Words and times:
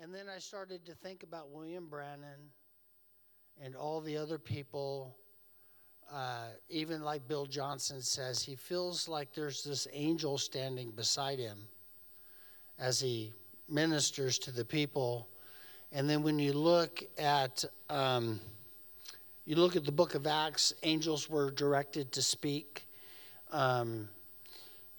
And 0.00 0.12
then 0.12 0.26
I 0.28 0.38
started 0.38 0.84
to 0.86 0.92
think 0.92 1.22
about 1.22 1.50
William 1.50 1.86
Branham 1.88 2.50
and 3.62 3.76
all 3.76 4.00
the 4.00 4.16
other 4.16 4.38
people. 4.38 5.16
Uh, 6.12 6.48
even 6.68 7.02
like 7.02 7.26
Bill 7.28 7.46
Johnson 7.46 8.00
says, 8.00 8.42
he 8.42 8.56
feels 8.56 9.08
like 9.08 9.32
there's 9.32 9.62
this 9.62 9.86
angel 9.92 10.36
standing 10.36 10.90
beside 10.90 11.38
him 11.38 11.58
as 12.78 13.00
he 13.00 13.32
ministers 13.68 14.38
to 14.40 14.50
the 14.50 14.64
people. 14.64 15.28
And 15.92 16.10
then 16.10 16.22
when 16.22 16.38
you 16.38 16.52
look 16.52 17.02
at 17.16 17.64
um, 17.88 18.40
you 19.46 19.56
look 19.56 19.76
at 19.76 19.84
the 19.84 19.92
book 19.92 20.14
of 20.14 20.26
Acts, 20.26 20.72
angels 20.82 21.30
were 21.30 21.50
directed 21.50 22.12
to 22.12 22.22
speak. 22.22 22.86
Um, 23.52 24.08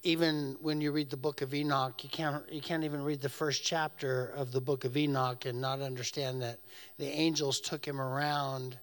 even 0.06 0.56
when 0.60 0.80
you 0.80 0.92
read 0.92 1.10
the 1.10 1.16
book 1.16 1.42
of 1.42 1.52
Enoch, 1.52 2.04
you 2.04 2.08
can't, 2.08 2.40
you 2.52 2.60
can't 2.60 2.84
even 2.84 3.02
read 3.02 3.20
the 3.20 3.28
first 3.28 3.64
chapter 3.64 4.26
of 4.36 4.52
the 4.52 4.60
book 4.60 4.84
of 4.84 4.96
Enoch 4.96 5.46
and 5.46 5.60
not 5.60 5.80
understand 5.80 6.40
that 6.42 6.60
the 6.96 7.08
angels 7.08 7.60
took 7.60 7.84
him 7.84 8.00
around 8.00 8.78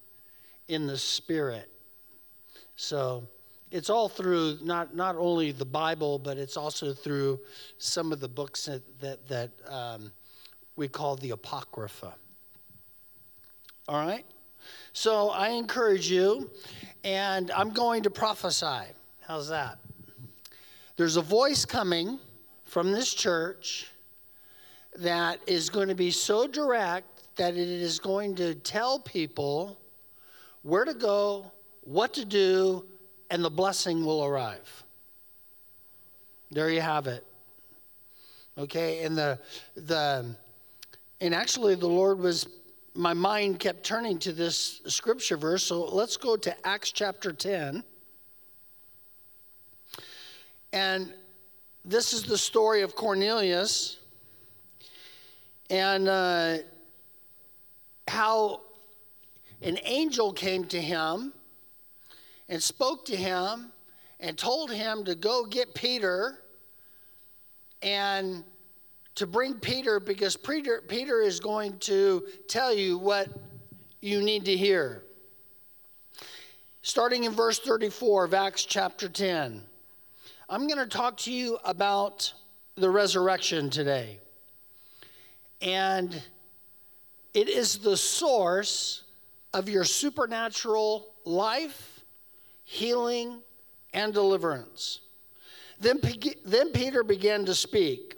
in 0.68 0.86
the 0.86 0.98
spirit. 0.98 1.70
So 2.76 3.26
it's 3.70 3.88
all 3.88 4.10
through 4.10 4.58
not, 4.62 4.94
not 4.94 5.16
only 5.16 5.50
the 5.50 5.64
Bible, 5.64 6.18
but 6.18 6.36
it's 6.36 6.58
also 6.58 6.92
through 6.92 7.40
some 7.78 8.12
of 8.12 8.20
the 8.20 8.28
books 8.28 8.66
that, 8.66 8.82
that, 9.00 9.26
that 9.28 9.50
um, 9.66 10.12
we 10.76 10.88
call 10.88 11.16
the 11.16 11.30
Apocrypha. 11.30 12.14
All 13.88 14.06
right? 14.06 14.26
So 14.92 15.30
I 15.30 15.48
encourage 15.48 16.10
you, 16.10 16.50
and 17.02 17.50
I'm 17.50 17.70
going 17.70 18.02
to 18.02 18.10
prophesy. 18.10 18.92
How's 19.22 19.48
that? 19.48 19.78
There's 20.96 21.16
a 21.16 21.22
voice 21.22 21.64
coming 21.64 22.20
from 22.64 22.92
this 22.92 23.12
church 23.12 23.90
that 24.96 25.40
is 25.46 25.68
going 25.68 25.88
to 25.88 25.94
be 25.94 26.10
so 26.10 26.46
direct 26.46 27.36
that 27.36 27.54
it 27.54 27.68
is 27.68 27.98
going 27.98 28.36
to 28.36 28.54
tell 28.54 29.00
people 29.00 29.78
where 30.62 30.84
to 30.84 30.94
go, 30.94 31.50
what 31.82 32.14
to 32.14 32.24
do, 32.24 32.84
and 33.30 33.44
the 33.44 33.50
blessing 33.50 34.04
will 34.04 34.24
arrive. 34.24 34.84
There 36.52 36.70
you 36.70 36.80
have 36.80 37.08
it. 37.08 37.26
Okay, 38.56 39.02
and 39.02 39.16
the 39.18 39.40
the 39.74 40.36
and 41.20 41.34
actually 41.34 41.74
the 41.74 41.88
Lord 41.88 42.20
was 42.20 42.46
my 42.94 43.12
mind 43.12 43.58
kept 43.58 43.82
turning 43.82 44.18
to 44.20 44.32
this 44.32 44.80
scripture 44.86 45.36
verse. 45.36 45.64
So 45.64 45.84
let's 45.84 46.16
go 46.16 46.36
to 46.36 46.66
Acts 46.66 46.92
chapter 46.92 47.32
10. 47.32 47.82
And 50.74 51.14
this 51.84 52.12
is 52.12 52.24
the 52.24 52.36
story 52.36 52.82
of 52.82 52.96
Cornelius 52.96 53.98
and 55.70 56.08
uh, 56.08 56.56
how 58.08 58.62
an 59.62 59.78
angel 59.84 60.32
came 60.32 60.64
to 60.64 60.80
him 60.80 61.32
and 62.48 62.60
spoke 62.60 63.04
to 63.04 63.14
him 63.14 63.70
and 64.18 64.36
told 64.36 64.72
him 64.72 65.04
to 65.04 65.14
go 65.14 65.46
get 65.46 65.74
Peter 65.74 66.40
and 67.80 68.42
to 69.14 69.28
bring 69.28 69.54
Peter 69.54 70.00
because 70.00 70.36
Peter, 70.36 70.82
Peter 70.88 71.20
is 71.20 71.38
going 71.38 71.78
to 71.78 72.24
tell 72.48 72.74
you 72.74 72.98
what 72.98 73.28
you 74.00 74.20
need 74.22 74.44
to 74.46 74.56
hear. 74.56 75.04
Starting 76.82 77.22
in 77.22 77.30
verse 77.30 77.60
34 77.60 78.24
of 78.24 78.34
Acts 78.34 78.64
chapter 78.64 79.08
10, 79.08 79.62
I'm 80.48 80.66
going 80.66 80.78
to 80.78 80.86
talk 80.86 81.16
to 81.18 81.32
you 81.32 81.58
about 81.64 82.32
the 82.76 82.90
resurrection 82.90 83.70
today. 83.70 84.20
And 85.62 86.22
it 87.32 87.48
is 87.48 87.78
the 87.78 87.96
source 87.96 89.04
of 89.52 89.68
your 89.68 89.84
supernatural 89.84 91.06
life, 91.24 92.04
healing, 92.64 93.40
and 93.92 94.12
deliverance. 94.12 95.00
Then, 95.80 96.00
then 96.44 96.72
Peter 96.72 97.02
began 97.02 97.44
to 97.46 97.54
speak. 97.54 98.16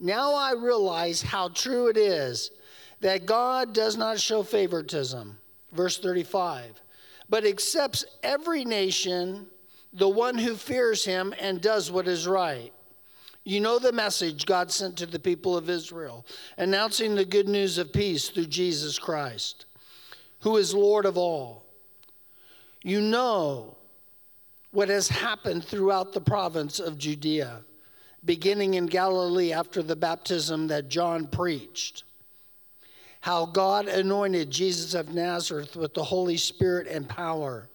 Now 0.00 0.34
I 0.34 0.52
realize 0.52 1.22
how 1.22 1.48
true 1.48 1.88
it 1.88 1.96
is 1.96 2.50
that 3.00 3.26
God 3.26 3.74
does 3.74 3.96
not 3.96 4.18
show 4.18 4.42
favoritism. 4.42 5.38
Verse 5.72 5.98
35 5.98 6.80
but 7.28 7.44
accepts 7.44 8.04
every 8.22 8.64
nation, 8.64 9.46
the 9.92 10.08
one 10.08 10.38
who 10.38 10.54
fears 10.54 11.04
him 11.04 11.34
and 11.40 11.60
does 11.60 11.90
what 11.90 12.08
is 12.08 12.26
right. 12.26 12.72
You 13.44 13.60
know 13.60 13.78
the 13.78 13.92
message 13.92 14.46
God 14.46 14.70
sent 14.70 14.96
to 14.98 15.06
the 15.06 15.18
people 15.18 15.56
of 15.56 15.70
Israel, 15.70 16.26
announcing 16.58 17.14
the 17.14 17.24
good 17.24 17.48
news 17.48 17.78
of 17.78 17.92
peace 17.92 18.28
through 18.28 18.46
Jesus 18.46 18.98
Christ, 18.98 19.64
who 20.40 20.56
is 20.56 20.74
Lord 20.74 21.06
of 21.06 21.16
all. 21.16 21.64
You 22.82 23.00
know 23.00 23.76
what 24.70 24.88
has 24.90 25.08
happened 25.08 25.64
throughout 25.64 26.12
the 26.12 26.20
province 26.20 26.78
of 26.78 26.98
Judea 26.98 27.62
beginning 28.24 28.74
in 28.74 28.86
Galilee 28.86 29.52
after 29.52 29.82
the 29.82 29.96
baptism 29.96 30.68
that 30.68 30.88
John 30.88 31.26
preached. 31.26 32.04
How 33.20 33.46
God 33.46 33.88
anointed 33.88 34.50
Jesus 34.50 34.94
of 34.94 35.14
Nazareth 35.14 35.76
with 35.76 35.94
the 35.94 36.04
Holy 36.04 36.36
Spirit 36.36 36.86
and 36.86 37.08
power, 37.08 37.68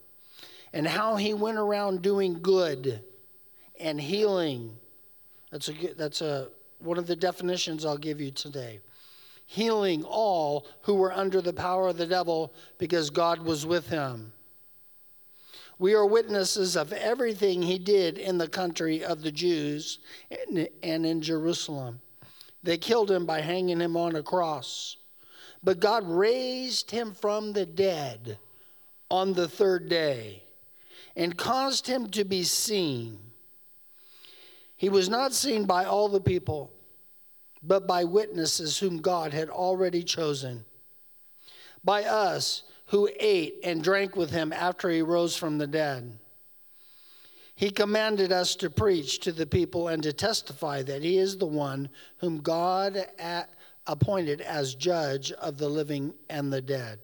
and 0.74 0.88
how 0.88 1.16
he 1.16 1.34
went 1.34 1.60
around 1.60 2.02
doing 2.02 2.40
good 2.42 3.04
and 3.80 4.02
healing. 4.02 4.76
That's 5.52 5.70
a, 5.70 5.74
that's 5.96 6.22
a, 6.22 6.50
one 6.80 6.98
of 6.98 7.06
the 7.06 7.16
definitions 7.16 7.86
I'll 7.86 7.98
give 7.98 8.20
you 8.20 8.32
today. 8.32 8.80
Healing 9.46 10.04
all 10.04 10.66
who 10.82 10.96
were 10.96 11.14
under 11.14 11.42
the 11.42 11.54
power 11.54 11.88
of 11.88 11.98
the 11.98 12.08
devil 12.08 12.54
because 12.80 13.12
God 13.12 13.44
was 13.44 13.66
with 13.66 13.88
him. 13.88 14.34
We 15.78 15.94
are 15.94 16.06
witnesses 16.06 16.76
of 16.76 16.94
everything 16.94 17.62
he 17.62 17.78
did 17.78 18.18
in 18.18 18.38
the 18.38 18.48
country 18.48 19.04
of 19.04 19.22
the 19.22 19.32
Jews 19.32 20.00
and 20.50 21.06
in 21.06 21.22
Jerusalem. 21.22 22.00
They 22.64 22.78
killed 22.78 23.12
him 23.12 23.26
by 23.26 23.42
hanging 23.42 23.82
him 23.82 23.98
on 23.98 24.16
a 24.16 24.24
cross. 24.24 24.98
But 25.62 25.80
God 25.80 26.08
raised 26.08 26.92
him 26.92 27.14
from 27.14 27.54
the 27.54 27.66
dead 27.66 28.38
on 29.10 29.34
the 29.34 29.48
third 29.48 29.90
day 29.90 30.43
and 31.16 31.38
caused 31.38 31.88
him 31.88 32.10
to 32.10 32.24
be 32.24 32.44
seen. 32.44 33.20
He 34.76 34.90
was 34.90 35.10
not 35.10 35.34
seen 35.34 35.66
by 35.66 35.86
all 35.86 36.10
the 36.10 36.20
people, 36.22 36.72
but 37.62 37.88
by 37.88 38.04
witnesses 38.04 38.80
whom 38.80 38.98
God 38.98 39.34
had 39.34 39.50
already 39.50 40.04
chosen. 40.04 40.66
By 41.84 42.04
us, 42.04 42.64
who 42.88 43.10
ate 43.20 43.60
and 43.64 43.84
drank 43.84 44.16
with 44.16 44.30
him 44.30 44.54
after 44.54 44.90
he 44.90 45.02
rose 45.02 45.36
from 45.36 45.58
the 45.58 45.68
dead. 45.68 46.20
He 47.56 47.70
commanded 47.70 48.32
us 48.32 48.56
to 48.58 48.70
preach 48.70 49.20
to 49.22 49.32
the 49.32 49.46
people 49.46 49.88
and 49.88 50.04
to 50.04 50.12
testify 50.14 50.84
that 50.84 51.02
he 51.02 51.18
is 51.18 51.38
the 51.38 51.46
one 51.46 51.90
whom 52.18 52.40
God 52.40 53.06
appointed 53.88 54.42
as 54.42 54.76
judge 54.76 55.32
of 55.34 55.58
the 55.58 55.70
living 55.70 56.14
and 56.30 56.52
the 56.52 56.62
dead. 56.62 57.00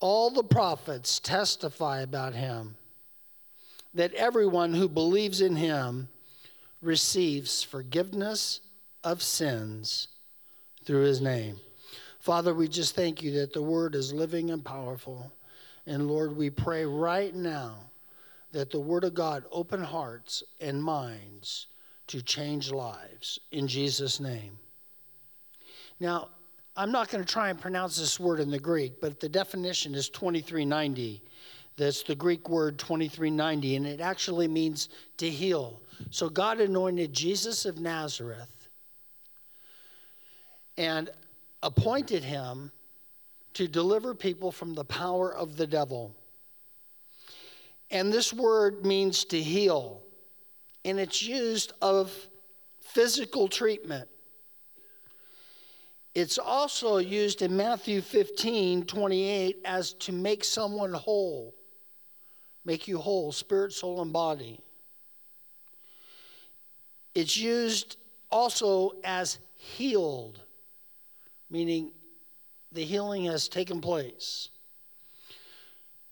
All 0.00 0.30
the 0.30 0.44
prophets 0.44 1.18
testify 1.18 2.00
about 2.00 2.34
him 2.34 2.76
that 3.94 4.14
everyone 4.14 4.74
who 4.74 4.88
believes 4.88 5.40
in 5.40 5.56
him 5.56 6.08
receives 6.80 7.62
forgiveness 7.62 8.60
of 9.02 9.22
sins 9.22 10.08
through 10.84 11.02
his 11.02 11.20
name. 11.20 11.58
Father, 12.20 12.54
we 12.54 12.68
just 12.68 12.94
thank 12.94 13.22
you 13.22 13.32
that 13.32 13.52
the 13.52 13.62
word 13.62 13.94
is 13.94 14.12
living 14.12 14.50
and 14.50 14.64
powerful. 14.64 15.32
And 15.86 16.06
Lord, 16.06 16.36
we 16.36 16.50
pray 16.50 16.84
right 16.84 17.34
now 17.34 17.76
that 18.52 18.70
the 18.70 18.80
word 18.80 19.04
of 19.04 19.14
God 19.14 19.44
open 19.50 19.82
hearts 19.82 20.42
and 20.60 20.82
minds 20.82 21.66
to 22.08 22.22
change 22.22 22.70
lives. 22.70 23.38
In 23.50 23.66
Jesus' 23.66 24.20
name. 24.20 24.58
Now, 26.00 26.28
I'm 26.78 26.92
not 26.92 27.08
going 27.08 27.24
to 27.24 27.30
try 27.30 27.50
and 27.50 27.60
pronounce 27.60 27.98
this 27.98 28.20
word 28.20 28.38
in 28.38 28.52
the 28.52 28.58
Greek, 28.58 29.00
but 29.00 29.18
the 29.18 29.28
definition 29.28 29.96
is 29.96 30.08
2390. 30.10 31.20
That's 31.76 32.04
the 32.04 32.14
Greek 32.14 32.48
word 32.48 32.78
2390, 32.78 33.74
and 33.74 33.84
it 33.84 34.00
actually 34.00 34.46
means 34.46 34.88
to 35.16 35.28
heal. 35.28 35.82
So 36.10 36.28
God 36.28 36.60
anointed 36.60 37.12
Jesus 37.12 37.64
of 37.64 37.80
Nazareth. 37.80 38.68
And 40.76 41.10
appointed 41.64 42.22
him 42.22 42.70
to 43.54 43.66
deliver 43.66 44.14
people 44.14 44.52
from 44.52 44.74
the 44.74 44.84
power 44.84 45.34
of 45.34 45.56
the 45.56 45.66
devil. 45.66 46.14
And 47.90 48.12
this 48.12 48.32
word 48.32 48.86
means 48.86 49.24
to 49.24 49.42
heal, 49.42 50.02
and 50.84 51.00
it's 51.00 51.22
used 51.24 51.72
of 51.82 52.12
physical 52.78 53.48
treatment. 53.48 54.08
It's 56.18 56.38
also 56.38 56.98
used 56.98 57.42
in 57.42 57.56
Matthew 57.56 58.00
15 58.00 58.86
28 58.86 59.60
as 59.64 59.92
to 59.94 60.12
make 60.12 60.42
someone 60.42 60.92
whole, 60.92 61.54
make 62.64 62.88
you 62.88 62.98
whole, 62.98 63.30
spirit, 63.30 63.72
soul, 63.72 64.02
and 64.02 64.12
body. 64.12 64.58
It's 67.14 67.36
used 67.36 67.96
also 68.30 68.92
as 69.04 69.38
healed 69.54 70.40
meaning 71.50 71.92
the 72.72 72.84
healing 72.84 73.24
has 73.24 73.48
taken 73.48 73.80
place. 73.80 74.50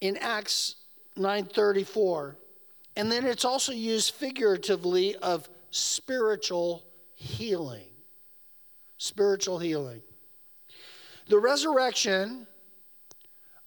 In 0.01 0.17
Acts 0.17 0.77
9:34, 1.17 2.37
and 2.97 3.11
then 3.11 3.27
it's 3.27 3.45
also 3.45 3.73
used 3.73 4.15
figuratively 4.15 5.17
of 5.17 5.49
spiritual 5.71 6.87
healing. 7.15 7.96
Spiritual 8.99 9.59
healing. 9.59 10.03
The 11.29 11.39
resurrection 11.39 12.47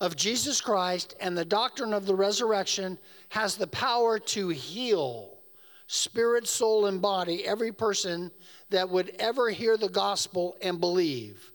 of 0.01 0.15
Jesus 0.15 0.61
Christ 0.61 1.15
and 1.19 1.37
the 1.37 1.45
doctrine 1.45 1.93
of 1.93 2.05
the 2.05 2.15
resurrection 2.15 2.97
has 3.29 3.55
the 3.55 3.67
power 3.67 4.17
to 4.19 4.49
heal 4.49 5.39
spirit, 5.87 6.47
soul, 6.47 6.85
and 6.85 7.01
body 7.01 7.45
every 7.47 7.71
person 7.71 8.31
that 8.69 8.87
would 8.87 9.09
ever 9.17 9.49
hear 9.49 9.75
the 9.75 9.89
gospel 9.89 10.55
and 10.61 10.79
believe. 10.79 11.51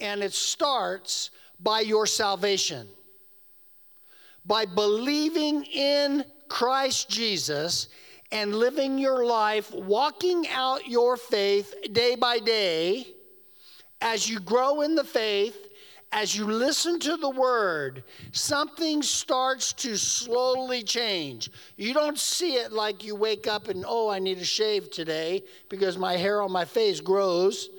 And 0.00 0.22
it 0.22 0.32
starts 0.32 1.30
by 1.60 1.80
your 1.80 2.04
salvation. 2.06 2.88
By 4.44 4.66
believing 4.66 5.64
in 5.64 6.24
Christ 6.48 7.08
Jesus 7.08 7.88
and 8.34 8.52
living 8.52 8.98
your 8.98 9.24
life, 9.24 9.72
walking 9.72 10.46
out 10.48 10.88
your 10.88 11.16
faith 11.16 11.72
day 11.92 12.16
by 12.16 12.40
day, 12.40 13.06
as 14.00 14.28
you 14.28 14.40
grow 14.40 14.80
in 14.80 14.96
the 14.96 15.04
faith, 15.04 15.56
as 16.10 16.36
you 16.36 16.44
listen 16.44 16.98
to 16.98 17.16
the 17.16 17.30
word, 17.30 18.02
something 18.32 19.02
starts 19.02 19.72
to 19.72 19.96
slowly 19.96 20.82
change. 20.82 21.48
You 21.76 21.94
don't 21.94 22.18
see 22.18 22.54
it 22.54 22.72
like 22.72 23.04
you 23.04 23.14
wake 23.14 23.46
up 23.46 23.68
and, 23.68 23.84
oh, 23.86 24.10
I 24.10 24.18
need 24.18 24.38
a 24.38 24.44
shave 24.44 24.90
today 24.90 25.44
because 25.68 25.96
my 25.96 26.16
hair 26.16 26.42
on 26.42 26.50
my 26.50 26.64
face 26.64 27.00
grows. 27.00 27.70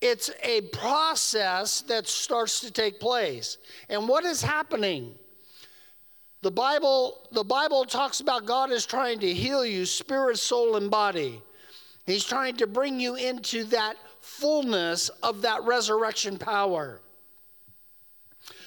It's 0.00 0.28
a 0.42 0.62
process 0.72 1.82
that 1.82 2.08
starts 2.08 2.60
to 2.60 2.72
take 2.72 2.98
place. 2.98 3.58
And 3.88 4.08
what 4.08 4.24
is 4.24 4.42
happening? 4.42 5.14
The 6.42 6.50
Bible, 6.50 7.18
the 7.32 7.44
Bible 7.44 7.84
talks 7.84 8.20
about 8.20 8.46
God 8.46 8.70
is 8.70 8.86
trying 8.86 9.18
to 9.20 9.32
heal 9.32 9.64
you, 9.64 9.86
spirit, 9.86 10.38
soul, 10.38 10.76
and 10.76 10.90
body. 10.90 11.40
He's 12.04 12.24
trying 12.24 12.56
to 12.56 12.66
bring 12.66 13.00
you 13.00 13.16
into 13.16 13.64
that 13.64 13.96
fullness 14.20 15.08
of 15.22 15.42
that 15.42 15.62
resurrection 15.64 16.38
power. 16.38 17.00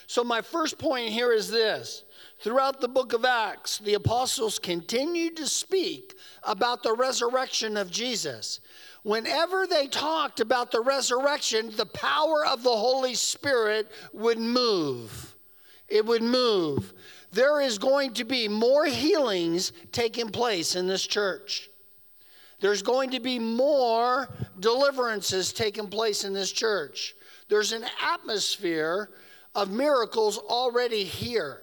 So, 0.08 0.24
my 0.24 0.42
first 0.42 0.80
point 0.80 1.10
here 1.10 1.32
is 1.32 1.50
this 1.50 2.04
throughout 2.40 2.82
the 2.82 2.88
book 2.88 3.14
of 3.14 3.26
Acts, 3.26 3.78
the 3.78 3.94
apostles 3.94 4.58
continued 4.58 5.38
to 5.38 5.46
speak 5.46 6.16
about 6.44 6.82
the 6.82 6.94
resurrection 6.94 7.78
of 7.78 7.92
Jesus. 7.92 8.60
Whenever 9.04 9.68
they 9.68 9.88
talked 9.88 10.40
about 10.40 10.72
the 10.72 10.82
resurrection, 10.82 11.72
the 11.78 11.86
power 11.86 12.46
of 12.46 12.64
the 12.64 12.76
Holy 12.76 13.14
Spirit 13.14 13.92
would 14.12 14.40
move. 14.40 15.29
It 15.90 16.06
would 16.06 16.22
move 16.22 16.94
there 17.32 17.62
is 17.62 17.78
going 17.78 18.14
to 18.16 18.24
be 18.24 18.48
more 18.48 18.86
healings 18.86 19.72
taking 19.92 20.30
place 20.30 20.76
in 20.76 20.88
this 20.88 21.06
church. 21.06 21.70
There's 22.60 22.82
going 22.82 23.12
to 23.12 23.20
be 23.20 23.40
more 23.40 24.28
deliverances 24.60 25.54
taking 25.54 25.88
place 25.88 26.24
in 26.24 26.34
this 26.34 26.52
church. 26.52 27.16
There's 27.48 27.72
an 27.72 27.86
atmosphere 28.02 29.12
of 29.56 29.72
miracles 29.72 30.38
already 30.38 31.04
here. 31.04 31.62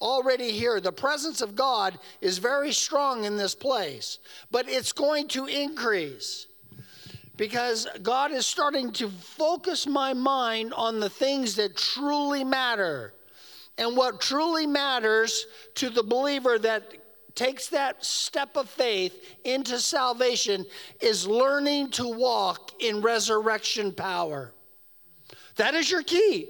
Already 0.00 0.50
here. 0.50 0.80
The 0.80 0.92
presence 0.92 1.40
of 1.40 1.56
God 1.56 1.98
is 2.20 2.38
very 2.38 2.72
strong 2.72 3.24
in 3.24 3.36
this 3.36 3.54
place, 3.54 4.18
but 4.50 4.68
it's 4.68 4.92
going 4.92 5.28
to 5.28 5.46
increase 5.46 6.46
because 7.36 7.88
God 8.02 8.30
is 8.30 8.46
starting 8.46 8.92
to 8.92 9.08
focus 9.08 9.86
my 9.86 10.12
mind 10.12 10.72
on 10.74 11.00
the 11.00 11.10
things 11.10 11.56
that 11.56 11.76
truly 11.76 12.44
matter. 12.44 13.14
And 13.78 13.96
what 13.96 14.20
truly 14.20 14.66
matters 14.66 15.46
to 15.76 15.90
the 15.90 16.02
believer 16.02 16.58
that 16.58 16.92
takes 17.34 17.68
that 17.68 18.04
step 18.04 18.56
of 18.56 18.68
faith 18.68 19.36
into 19.44 19.78
salvation 19.78 20.64
is 21.00 21.26
learning 21.26 21.90
to 21.90 22.08
walk 22.08 22.70
in 22.80 23.00
resurrection 23.00 23.92
power. 23.92 24.52
That 25.56 25.74
is 25.74 25.90
your 25.90 26.02
key. 26.02 26.48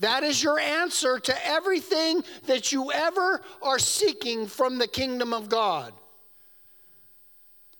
That 0.00 0.24
is 0.24 0.42
your 0.42 0.58
answer 0.58 1.18
to 1.18 1.46
everything 1.46 2.22
that 2.46 2.72
you 2.72 2.92
ever 2.92 3.40
are 3.62 3.78
seeking 3.78 4.46
from 4.46 4.78
the 4.78 4.88
kingdom 4.88 5.32
of 5.32 5.48
God. 5.48 5.92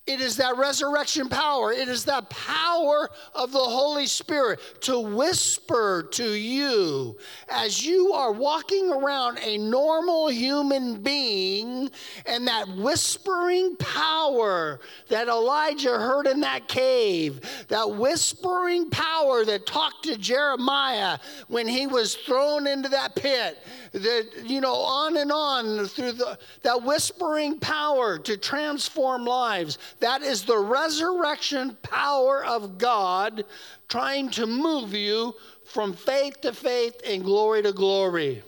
It 0.07 0.21
is 0.21 0.37
that 0.37 0.57
resurrection 0.57 1.29
power. 1.29 1.73
It 1.73 1.89
is 1.89 2.05
that 2.05 2.31
power 2.31 3.11
of 3.35 3.51
the 3.51 3.59
Holy 3.59 4.07
Spirit 4.07 4.61
to 4.83 5.01
whisper 5.01 6.09
to 6.13 6.31
you 6.31 7.17
as 7.49 7.85
you 7.85 8.13
are 8.13 8.31
walking 8.31 8.93
around 8.93 9.41
a 9.43 9.59
normal 9.59 10.29
human 10.29 11.03
being, 11.03 11.91
and 12.25 12.47
that 12.47 12.69
whispering 12.77 13.75
power 13.77 14.79
that 15.09 15.27
Elijah 15.27 15.99
heard 15.99 16.29
in 16.29 16.41
that 16.41 16.69
cave, 16.69 17.41
that 17.67 17.91
whispering 17.91 18.89
power 18.91 19.45
that 19.45 19.67
talked 19.67 20.05
to 20.05 20.17
Jeremiah 20.17 21.19
when 21.49 21.67
he 21.67 21.89
was 21.89 22.15
thrown 22.15 22.69
into 22.69 22.89
that 22.91 23.17
pit, 23.17 23.59
that, 23.93 24.27
you 24.45 24.61
know, 24.61 24.75
on 24.75 25.17
and 25.17 25.33
on 25.33 25.87
through 25.87 26.13
the, 26.13 26.39
that 26.63 26.83
whispering 26.83 27.59
power 27.59 28.19
to 28.19 28.37
transform 28.37 29.25
lives 29.25 29.79
that 30.01 30.23
is 30.23 30.45
the 30.45 30.59
resurrection 30.59 31.77
power 31.83 32.45
of 32.45 32.79
God 32.79 33.45
trying 33.89 34.31
to 34.31 34.47
move 34.47 34.93
you 34.93 35.35
from 35.65 35.93
faith 35.93 36.41
to 36.43 36.53
faith 36.53 37.01
and 37.07 37.25
glory 37.25 37.63
to 37.63 37.73
glory. 37.73 38.43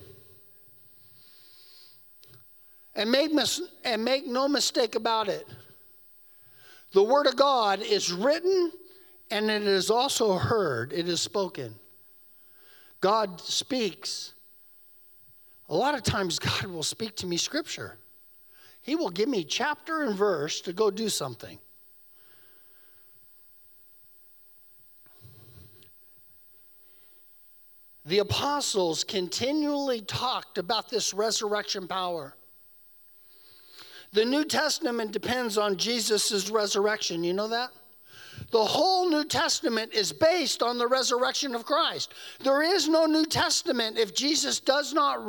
And 2.94 3.10
make, 3.10 3.32
mis- 3.32 3.62
and 3.84 4.04
make 4.04 4.26
no 4.26 4.48
mistake 4.48 4.94
about 4.94 5.28
it. 5.28 5.46
The 6.92 7.02
Word 7.02 7.26
of 7.26 7.36
God 7.36 7.80
is 7.80 8.12
written 8.12 8.72
and 9.30 9.50
it 9.50 9.62
is 9.62 9.90
also 9.90 10.34
heard, 10.34 10.92
it 10.92 11.08
is 11.08 11.20
spoken. 11.20 11.74
God 13.00 13.40
speaks. 13.40 14.32
A 15.68 15.74
lot 15.74 15.94
of 15.94 16.02
times, 16.02 16.38
God 16.38 16.66
will 16.66 16.82
speak 16.82 17.16
to 17.16 17.26
me 17.26 17.36
scripture. 17.36 17.98
He 18.88 18.96
will 18.96 19.10
give 19.10 19.28
me 19.28 19.44
chapter 19.44 20.02
and 20.04 20.16
verse 20.16 20.62
to 20.62 20.72
go 20.72 20.90
do 20.90 21.10
something. 21.10 21.58
The 28.06 28.20
apostles 28.20 29.04
continually 29.04 30.00
talked 30.00 30.56
about 30.56 30.88
this 30.88 31.12
resurrection 31.12 31.86
power. 31.86 32.34
The 34.14 34.24
New 34.24 34.46
Testament 34.46 35.12
depends 35.12 35.58
on 35.58 35.76
Jesus' 35.76 36.48
resurrection. 36.48 37.22
You 37.22 37.34
know 37.34 37.48
that? 37.48 37.68
The 38.52 38.64
whole 38.64 39.10
New 39.10 39.26
Testament 39.26 39.92
is 39.92 40.14
based 40.14 40.62
on 40.62 40.78
the 40.78 40.86
resurrection 40.86 41.54
of 41.54 41.66
Christ. 41.66 42.14
There 42.40 42.62
is 42.62 42.88
no 42.88 43.04
New 43.04 43.26
Testament 43.26 43.98
if 43.98 44.14
Jesus 44.14 44.60
does 44.60 44.94
not 44.94 45.28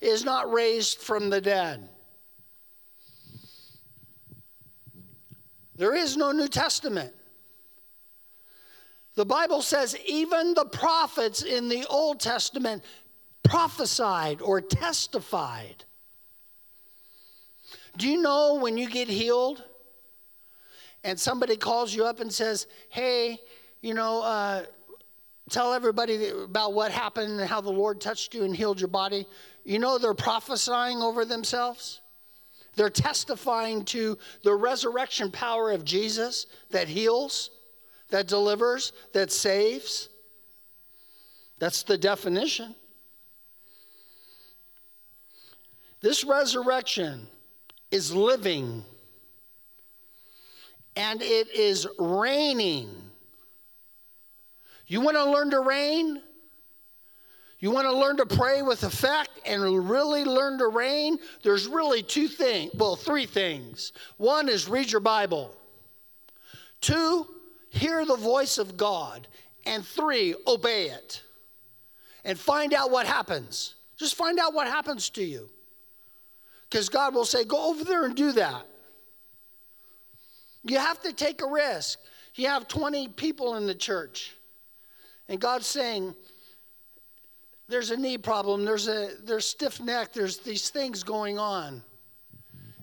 is 0.00 0.24
not 0.24 0.52
raised 0.52 0.98
from 0.98 1.30
the 1.30 1.40
dead. 1.40 1.88
There 5.78 5.94
is 5.94 6.16
no 6.16 6.32
New 6.32 6.48
Testament. 6.48 7.14
The 9.14 9.24
Bible 9.24 9.62
says 9.62 9.96
even 10.06 10.54
the 10.54 10.64
prophets 10.64 11.42
in 11.42 11.68
the 11.68 11.86
Old 11.86 12.20
Testament 12.20 12.82
prophesied 13.44 14.42
or 14.42 14.60
testified. 14.60 15.84
Do 17.96 18.08
you 18.08 18.20
know 18.20 18.58
when 18.60 18.76
you 18.76 18.88
get 18.88 19.08
healed 19.08 19.62
and 21.04 21.18
somebody 21.18 21.56
calls 21.56 21.94
you 21.94 22.04
up 22.04 22.20
and 22.20 22.32
says, 22.32 22.66
hey, 22.90 23.38
you 23.80 23.94
know, 23.94 24.22
uh, 24.22 24.64
tell 25.48 25.72
everybody 25.72 26.28
about 26.28 26.74
what 26.74 26.90
happened 26.90 27.40
and 27.40 27.48
how 27.48 27.60
the 27.60 27.70
Lord 27.70 28.00
touched 28.00 28.34
you 28.34 28.42
and 28.44 28.54
healed 28.54 28.80
your 28.80 28.88
body? 28.88 29.26
You 29.64 29.78
know, 29.78 29.98
they're 29.98 30.14
prophesying 30.14 30.98
over 30.98 31.24
themselves. 31.24 32.00
They're 32.78 32.90
testifying 32.90 33.84
to 33.86 34.16
the 34.44 34.54
resurrection 34.54 35.32
power 35.32 35.72
of 35.72 35.84
Jesus 35.84 36.46
that 36.70 36.86
heals, 36.86 37.50
that 38.10 38.28
delivers, 38.28 38.92
that 39.12 39.32
saves. 39.32 40.08
That's 41.58 41.82
the 41.82 41.98
definition. 41.98 42.76
This 46.00 46.22
resurrection 46.22 47.26
is 47.90 48.14
living 48.14 48.84
and 50.94 51.20
it 51.20 51.52
is 51.52 51.84
raining. 51.98 52.90
You 54.86 55.00
want 55.00 55.16
to 55.16 55.28
learn 55.28 55.50
to 55.50 55.60
reign? 55.62 56.22
You 57.60 57.70
want 57.70 57.86
to 57.86 57.92
learn 57.92 58.16
to 58.18 58.26
pray 58.26 58.62
with 58.62 58.84
effect 58.84 59.30
and 59.44 59.88
really 59.90 60.24
learn 60.24 60.58
to 60.58 60.68
reign? 60.68 61.18
There's 61.42 61.66
really 61.66 62.02
two 62.02 62.28
things, 62.28 62.72
well, 62.74 62.94
three 62.94 63.26
things. 63.26 63.92
One 64.16 64.48
is 64.48 64.68
read 64.68 64.92
your 64.92 65.00
Bible. 65.00 65.54
Two, 66.80 67.26
hear 67.70 68.04
the 68.06 68.16
voice 68.16 68.58
of 68.58 68.76
God. 68.76 69.26
And 69.66 69.84
three, 69.84 70.34
obey 70.46 70.90
it. 70.90 71.22
And 72.24 72.38
find 72.38 72.72
out 72.72 72.90
what 72.90 73.06
happens. 73.06 73.74
Just 73.96 74.14
find 74.14 74.38
out 74.38 74.54
what 74.54 74.68
happens 74.68 75.10
to 75.10 75.24
you. 75.24 75.50
Because 76.70 76.88
God 76.88 77.14
will 77.14 77.24
say, 77.24 77.44
go 77.44 77.70
over 77.70 77.82
there 77.82 78.04
and 78.04 78.14
do 78.14 78.32
that. 78.32 78.66
You 80.64 80.78
have 80.78 81.00
to 81.02 81.12
take 81.12 81.42
a 81.42 81.46
risk. 81.46 81.98
You 82.34 82.46
have 82.46 82.68
20 82.68 83.08
people 83.08 83.56
in 83.56 83.66
the 83.66 83.74
church, 83.74 84.36
and 85.28 85.40
God's 85.40 85.66
saying, 85.66 86.14
there's 87.68 87.90
a 87.90 87.96
knee 87.96 88.18
problem, 88.18 88.64
there's 88.64 88.88
a 88.88 89.10
there's 89.24 89.46
stiff 89.46 89.80
neck, 89.80 90.12
there's 90.12 90.38
these 90.38 90.70
things 90.70 91.02
going 91.02 91.38
on. 91.38 91.82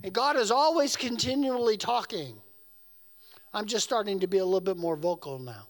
And 0.04 0.14
God 0.14 0.38
is 0.38 0.52
always 0.52 0.96
continually 0.96 1.78
talking. 1.78 2.36
I'm 3.54 3.66
just 3.66 3.84
starting 3.84 4.20
to 4.20 4.28
be 4.28 4.38
a 4.38 4.46
little 4.46 4.62
bit 4.62 4.78
more 4.78 4.96
vocal 4.96 5.40
now. 5.40 5.68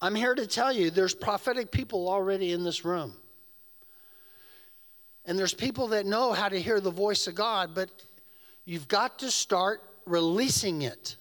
I'm 0.00 0.14
here 0.14 0.34
to 0.34 0.46
tell 0.46 0.72
you 0.72 0.90
there's 0.90 1.14
prophetic 1.14 1.70
people 1.70 2.08
already 2.08 2.52
in 2.52 2.64
this 2.64 2.84
room. 2.84 3.14
And 5.24 5.38
there's 5.38 5.54
people 5.54 5.88
that 5.88 6.06
know 6.06 6.32
how 6.32 6.48
to 6.48 6.60
hear 6.60 6.80
the 6.80 6.90
voice 6.90 7.26
of 7.26 7.34
God, 7.34 7.74
but 7.74 7.90
you've 8.64 8.88
got 8.88 9.18
to 9.20 9.30
start 9.30 9.82
releasing 10.06 10.82
it. 10.82 11.16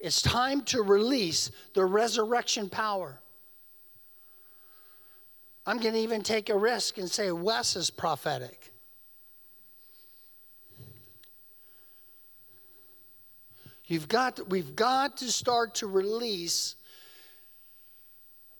It's 0.00 0.20
time 0.20 0.62
to 0.62 0.82
release 0.82 1.50
the 1.74 1.84
resurrection 1.84 2.68
power. 2.68 3.20
I'm 5.70 5.78
going 5.78 5.94
to 5.94 6.00
even 6.00 6.22
take 6.22 6.48
a 6.48 6.56
risk 6.56 6.98
and 6.98 7.08
say 7.08 7.30
Wes 7.30 7.76
is 7.76 7.90
prophetic. 7.90 8.72
You've 13.86 14.08
got, 14.08 14.48
we've 14.48 14.74
got 14.74 15.18
to 15.18 15.30
start 15.30 15.76
to 15.76 15.86
release 15.86 16.74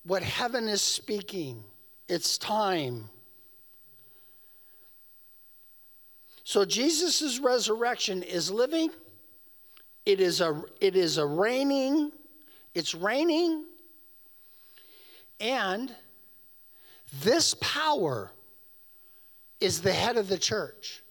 what 0.04 0.22
heaven 0.22 0.68
is 0.68 0.82
speaking. 0.82 1.64
It's 2.08 2.38
time. 2.38 3.10
So 6.44 6.64
Jesus' 6.64 7.40
resurrection 7.40 8.22
is 8.22 8.52
living. 8.52 8.88
It 10.06 10.20
is 10.20 10.40
a 10.40 10.62
it 10.80 10.94
is 10.94 11.18
a 11.18 11.26
reigning, 11.26 12.12
it's 12.72 12.94
raining. 12.94 13.64
and 15.40 15.92
this 17.22 17.54
power 17.60 18.30
is 19.60 19.82
the 19.82 19.92
head 19.92 20.16
of 20.16 20.28
the 20.28 20.38
church. 20.38 21.02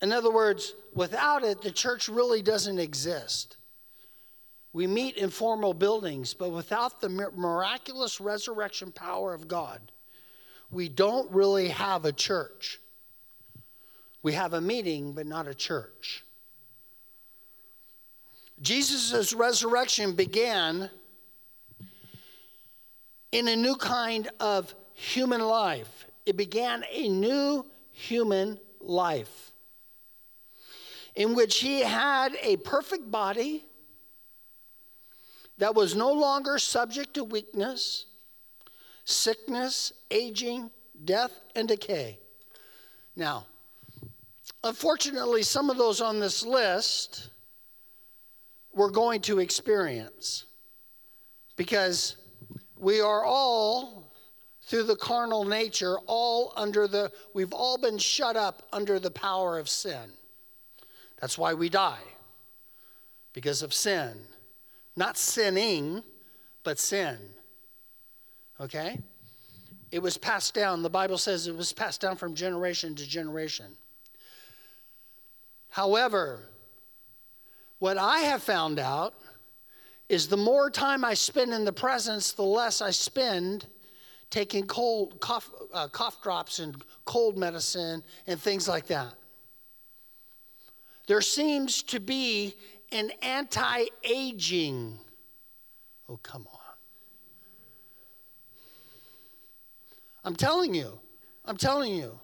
In 0.00 0.12
other 0.12 0.30
words, 0.30 0.74
without 0.94 1.44
it, 1.44 1.62
the 1.62 1.70
church 1.70 2.08
really 2.08 2.42
doesn't 2.42 2.78
exist. 2.78 3.56
We 4.72 4.86
meet 4.86 5.16
in 5.16 5.30
formal 5.30 5.72
buildings, 5.72 6.34
but 6.34 6.50
without 6.50 7.00
the 7.00 7.08
miraculous 7.08 8.20
resurrection 8.20 8.92
power 8.92 9.32
of 9.32 9.48
God, 9.48 9.80
we 10.70 10.88
don't 10.88 11.30
really 11.30 11.68
have 11.68 12.04
a 12.04 12.12
church. 12.12 12.80
We 14.22 14.32
have 14.32 14.52
a 14.52 14.60
meeting, 14.60 15.12
but 15.12 15.26
not 15.26 15.46
a 15.46 15.54
church. 15.54 16.24
Jesus' 18.60 19.32
resurrection 19.32 20.12
began 20.12 20.90
in 23.34 23.48
a 23.48 23.56
new 23.56 23.74
kind 23.74 24.28
of 24.38 24.72
human 24.92 25.40
life. 25.40 26.06
It 26.24 26.36
began 26.36 26.84
a 26.88 27.08
new 27.08 27.66
human 27.90 28.60
life 28.80 29.50
in 31.16 31.34
which 31.34 31.58
he 31.58 31.80
had 31.80 32.36
a 32.40 32.56
perfect 32.58 33.10
body 33.10 33.64
that 35.58 35.74
was 35.74 35.96
no 35.96 36.12
longer 36.12 36.58
subject 36.58 37.14
to 37.14 37.24
weakness, 37.24 38.06
sickness, 39.04 39.92
aging, 40.12 40.70
death, 41.04 41.32
and 41.56 41.66
decay. 41.66 42.20
Now, 43.16 43.46
unfortunately, 44.62 45.42
some 45.42 45.70
of 45.70 45.76
those 45.76 46.00
on 46.00 46.20
this 46.20 46.46
list 46.46 47.30
we're 48.72 48.90
going 48.90 49.20
to 49.22 49.40
experience 49.40 50.44
because 51.56 52.16
we 52.84 53.00
are 53.00 53.24
all 53.24 54.12
through 54.62 54.84
the 54.84 54.96
carnal 54.96 55.44
nature 55.44 55.96
all 56.06 56.52
under 56.56 56.86
the 56.86 57.10
we've 57.34 57.52
all 57.52 57.78
been 57.78 57.98
shut 57.98 58.36
up 58.36 58.62
under 58.72 58.98
the 59.00 59.10
power 59.10 59.58
of 59.58 59.68
sin 59.68 60.12
that's 61.24 61.38
why 61.38 61.54
we 61.54 61.70
die, 61.70 62.02
because 63.32 63.62
of 63.62 63.72
sin. 63.72 64.12
Not 64.94 65.16
sinning, 65.16 66.02
but 66.64 66.78
sin. 66.78 67.16
Okay? 68.60 69.00
It 69.90 70.00
was 70.00 70.18
passed 70.18 70.52
down. 70.52 70.82
The 70.82 70.90
Bible 70.90 71.16
says 71.16 71.46
it 71.46 71.56
was 71.56 71.72
passed 71.72 72.02
down 72.02 72.16
from 72.16 72.34
generation 72.34 72.94
to 72.96 73.08
generation. 73.08 73.76
However, 75.70 76.40
what 77.78 77.96
I 77.96 78.18
have 78.18 78.42
found 78.42 78.78
out 78.78 79.14
is 80.08 80.28
the 80.28 80.36
more 80.36 80.70
time 80.70 81.04
I 81.04 81.14
spend 81.14 81.52
in 81.52 81.64
the 81.64 81.72
presence, 81.72 82.32
the 82.32 82.42
less 82.42 82.80
I 82.80 82.90
spend 82.90 83.66
taking 84.30 84.66
cold 84.66 85.20
cough, 85.20 85.50
uh, 85.72 85.88
cough 85.88 86.22
drops 86.22 86.58
and 86.58 86.76
cold 87.04 87.38
medicine 87.38 88.02
and 88.26 88.40
things 88.40 88.68
like 88.68 88.86
that 88.88 89.14
there 91.06 91.20
seems 91.20 91.82
to 91.82 92.00
be 92.00 92.54
an 92.92 93.10
anti 93.22 93.84
aging. 94.02 94.98
Oh, 96.08 96.18
come 96.22 96.46
on. 96.52 96.58
I'm 100.24 100.36
telling 100.36 100.74
you, 100.74 100.98
I'm 101.44 101.56
telling 101.56 101.94
you, 101.94 102.18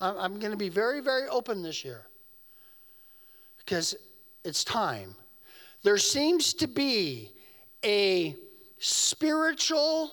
I'm, 0.00 0.16
I'm 0.16 0.38
going 0.38 0.52
to 0.52 0.56
be 0.56 0.68
very, 0.68 1.00
very 1.00 1.28
open 1.28 1.62
this 1.62 1.84
year 1.84 2.06
because 3.58 3.96
it's 4.44 4.62
time. 4.62 5.16
There 5.82 5.98
seems 5.98 6.54
to 6.54 6.66
be 6.66 7.32
a 7.84 8.36
spiritual 8.78 10.12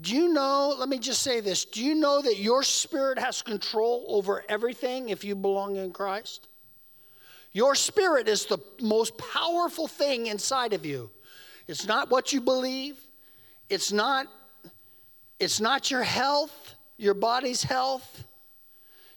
do 0.00 0.14
you 0.14 0.28
know, 0.28 0.74
let 0.78 0.88
me 0.88 0.98
just 0.98 1.22
say 1.22 1.40
this, 1.40 1.64
do 1.64 1.82
you 1.82 1.94
know 1.94 2.20
that 2.20 2.38
your 2.38 2.62
spirit 2.62 3.18
has 3.18 3.40
control 3.40 4.04
over 4.08 4.44
everything 4.48 5.08
if 5.08 5.24
you 5.24 5.34
belong 5.34 5.76
in 5.76 5.90
Christ? 5.90 6.48
Your 7.52 7.74
spirit 7.74 8.28
is 8.28 8.44
the 8.44 8.58
most 8.82 9.16
powerful 9.16 9.88
thing 9.88 10.26
inside 10.26 10.74
of 10.74 10.84
you. 10.84 11.10
It's 11.66 11.86
not 11.86 12.10
what 12.10 12.32
you 12.32 12.42
believe. 12.42 12.98
It's 13.70 13.90
not 13.90 14.26
it's 15.38 15.60
not 15.60 15.90
your 15.90 16.02
health, 16.02 16.74
your 16.96 17.12
body's 17.12 17.62
health. 17.62 18.24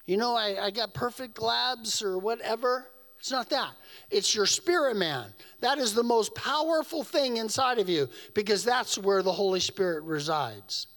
You 0.05 0.17
know, 0.17 0.36
I, 0.36 0.65
I 0.65 0.72
got 0.72 0.93
perfect 0.93 1.41
labs 1.41 2.01
or 2.01 2.17
whatever. 2.17 2.88
It's 3.20 3.32
not 3.32 3.50
that. 3.50 3.72
It's 4.10 4.34
your 4.34 4.46
spirit 4.46 4.96
man. 4.96 5.34
That 5.60 5.78
is 5.78 5.94
the 5.94 6.04
most 6.04 6.34
powerful 6.36 7.04
thing 7.04 7.38
inside 7.38 7.78
of 7.78 7.90
you 7.90 8.08
because 8.34 8.64
that's 8.64 8.98
where 8.98 9.22
the 9.22 9.32
Holy 9.32 9.60
Spirit 9.60 10.04
resides. 10.04 10.88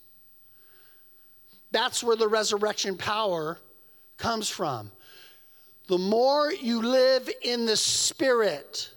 That's 1.73 2.05
where 2.05 2.17
the 2.17 2.29
resurrection 2.29 2.97
power 2.97 3.59
comes 4.19 4.49
from 4.49 4.93
the 5.89 5.99
more 5.99 6.53
you 6.53 6.81
live 6.81 7.29
in 7.43 7.67
the 7.67 7.77
Spirit, 7.77 8.93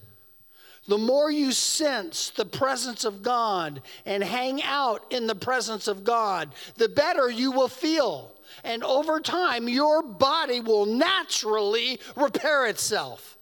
the 0.87 0.97
more 0.97 1.31
you 1.31 1.51
sense 1.51 2.29
the 2.29 2.45
presence 2.45 3.05
of 3.05 3.23
God 3.23 3.81
and 4.05 4.23
hang 4.23 4.61
out 4.61 5.03
in 5.09 5.25
the 5.25 5.35
presence 5.35 5.87
of 5.87 6.03
God, 6.03 6.53
the 6.75 6.87
better 6.87 7.29
you 7.29 7.51
will 7.51 7.67
feel. 7.67 8.31
And 8.65 8.83
over 8.83 9.21
time, 9.21 9.69
your 9.69 10.01
body 10.01 10.59
will 10.59 10.87
naturally 10.87 11.99
repair 12.15 12.65
itself. 12.65 13.37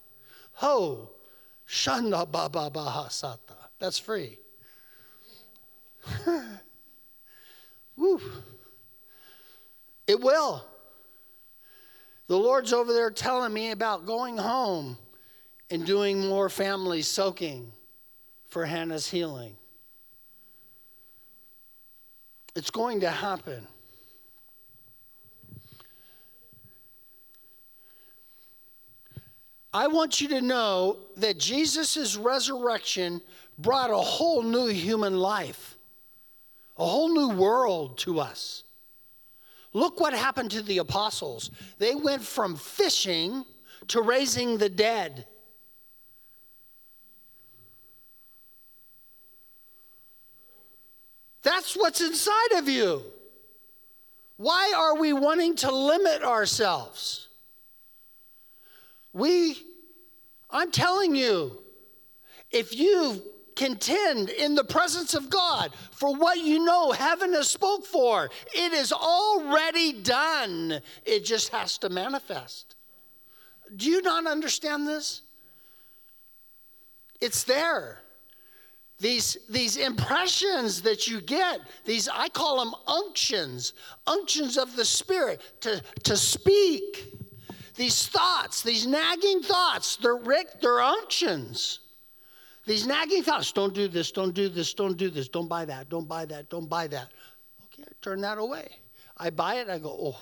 Ho, 0.55 1.11
shanda 1.65 2.29
baba 2.29 2.69
bahasata. 2.69 3.55
That's 3.79 3.97
free. 3.97 4.37
Woo. 7.97 8.19
It 10.07 10.19
will. 10.19 10.65
The 12.27 12.37
Lord's 12.37 12.73
over 12.73 12.91
there 12.91 13.09
telling 13.09 13.53
me 13.53 13.71
about 13.71 14.05
going 14.05 14.37
home 14.37 14.97
and 15.69 15.85
doing 15.85 16.27
more 16.27 16.49
family 16.49 17.01
soaking 17.01 17.71
for 18.47 18.65
Hannah's 18.65 19.09
healing. 19.09 19.55
It's 22.57 22.71
going 22.71 22.99
to 22.99 23.09
happen. 23.09 23.69
I 29.73 29.87
want 29.87 30.21
you 30.21 30.27
to 30.29 30.41
know 30.41 30.97
that 31.17 31.39
Jesus' 31.39 32.15
resurrection 32.15 33.21
brought 33.57 33.89
a 33.89 33.97
whole 33.97 34.43
new 34.43 34.67
human 34.67 35.17
life, 35.17 35.77
a 36.77 36.85
whole 36.85 37.09
new 37.09 37.29
world 37.29 37.97
to 37.99 38.19
us. 38.19 38.63
Look 39.73 39.99
what 39.99 40.13
happened 40.13 40.51
to 40.51 40.61
the 40.61 40.77
apostles. 40.77 41.49
They 41.79 41.95
went 41.95 42.21
from 42.21 42.55
fishing 42.55 43.43
to 43.87 44.01
raising 44.01 44.59
the 44.59 44.69
dead. 44.69 45.25
That's 51.41 51.75
what's 51.75 51.99
inside 51.99 52.53
of 52.57 52.69
you. 52.69 53.03
Why 54.37 54.73
are 54.75 54.95
we 54.95 55.13
wanting 55.13 55.55
to 55.57 55.71
limit 55.71 56.23
ourselves? 56.23 57.27
We, 59.13 59.57
I'm 60.49 60.71
telling 60.71 61.15
you, 61.15 61.61
if 62.51 62.75
you 62.75 63.21
contend 63.55 64.29
in 64.29 64.55
the 64.55 64.63
presence 64.63 65.13
of 65.13 65.29
God 65.29 65.71
for 65.91 66.15
what 66.15 66.39
you 66.39 66.63
know 66.63 66.91
heaven 66.91 67.33
has 67.33 67.47
spoke 67.47 67.85
for, 67.85 68.29
it 68.53 68.73
is 68.73 68.91
already 68.91 69.93
done. 69.93 70.81
It 71.05 71.23
just 71.23 71.49
has 71.49 71.77
to 71.79 71.89
manifest. 71.89 72.75
Do 73.75 73.89
you 73.89 74.01
not 74.01 74.27
understand 74.27 74.87
this? 74.87 75.21
It's 77.21 77.43
there. 77.43 77.99
These, 78.99 79.37
these 79.49 79.77
impressions 79.77 80.81
that 80.83 81.07
you 81.07 81.19
get, 81.21 81.59
these, 81.85 82.07
I 82.07 82.29
call 82.29 82.63
them 82.63 82.73
unctions, 82.87 83.73
unctions 84.07 84.57
of 84.57 84.75
the 84.75 84.85
Spirit 84.85 85.41
to, 85.61 85.81
to 86.03 86.15
speak. 86.15 87.12
These 87.75 88.07
thoughts, 88.07 88.61
these 88.61 88.85
nagging 88.85 89.41
thoughts, 89.41 89.95
they're, 89.97 90.15
Rick, 90.15 90.61
they're 90.61 90.81
unctions. 90.81 91.79
These 92.65 92.85
nagging 92.85 93.23
thoughts 93.23 93.51
don't 93.51 93.73
do 93.73 93.87
this, 93.87 94.11
don't 94.11 94.33
do 94.33 94.47
this, 94.47 94.73
don't 94.73 94.95
do 94.95 95.09
this, 95.09 95.27
don't 95.27 95.47
buy 95.47 95.65
that, 95.65 95.89
don't 95.89 96.07
buy 96.07 96.25
that, 96.25 96.49
don't 96.49 96.69
buy 96.69 96.87
that. 96.87 97.09
Okay, 97.65 97.83
I 97.83 97.91
turn 98.01 98.21
that 98.21 98.37
away. 98.37 98.69
I 99.17 99.31
buy 99.31 99.55
it, 99.55 99.69
I 99.69 99.79
go, 99.79 99.89
oh, 99.89 100.19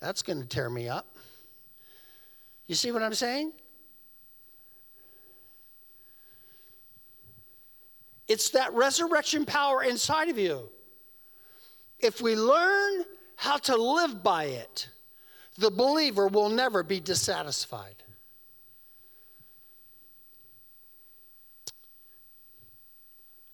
that's 0.00 0.22
going 0.22 0.40
to 0.40 0.46
tear 0.46 0.70
me 0.70 0.88
up. 0.88 1.06
You 2.66 2.74
see 2.74 2.92
what 2.92 3.02
I'm 3.02 3.14
saying? 3.14 3.52
It's 8.28 8.50
that 8.50 8.72
resurrection 8.72 9.44
power 9.44 9.82
inside 9.82 10.28
of 10.28 10.38
you. 10.38 10.68
If 11.98 12.20
we 12.20 12.34
learn 12.36 13.04
how 13.36 13.56
to 13.58 13.76
live 13.76 14.22
by 14.22 14.44
it, 14.44 14.88
the 15.56 15.70
believer 15.70 16.28
will 16.28 16.48
never 16.48 16.82
be 16.82 17.00
dissatisfied. 17.00 18.02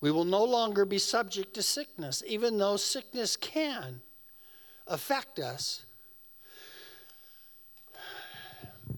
We 0.01 0.11
will 0.11 0.25
no 0.25 0.43
longer 0.43 0.85
be 0.85 0.99
subject 0.99 1.55
to 1.55 1.63
sickness, 1.63 2.25
even 2.27 2.59
though 2.59 2.77
sickness 2.77 3.37
can 3.37 4.01
affect 4.89 5.39
us. 5.39 5.85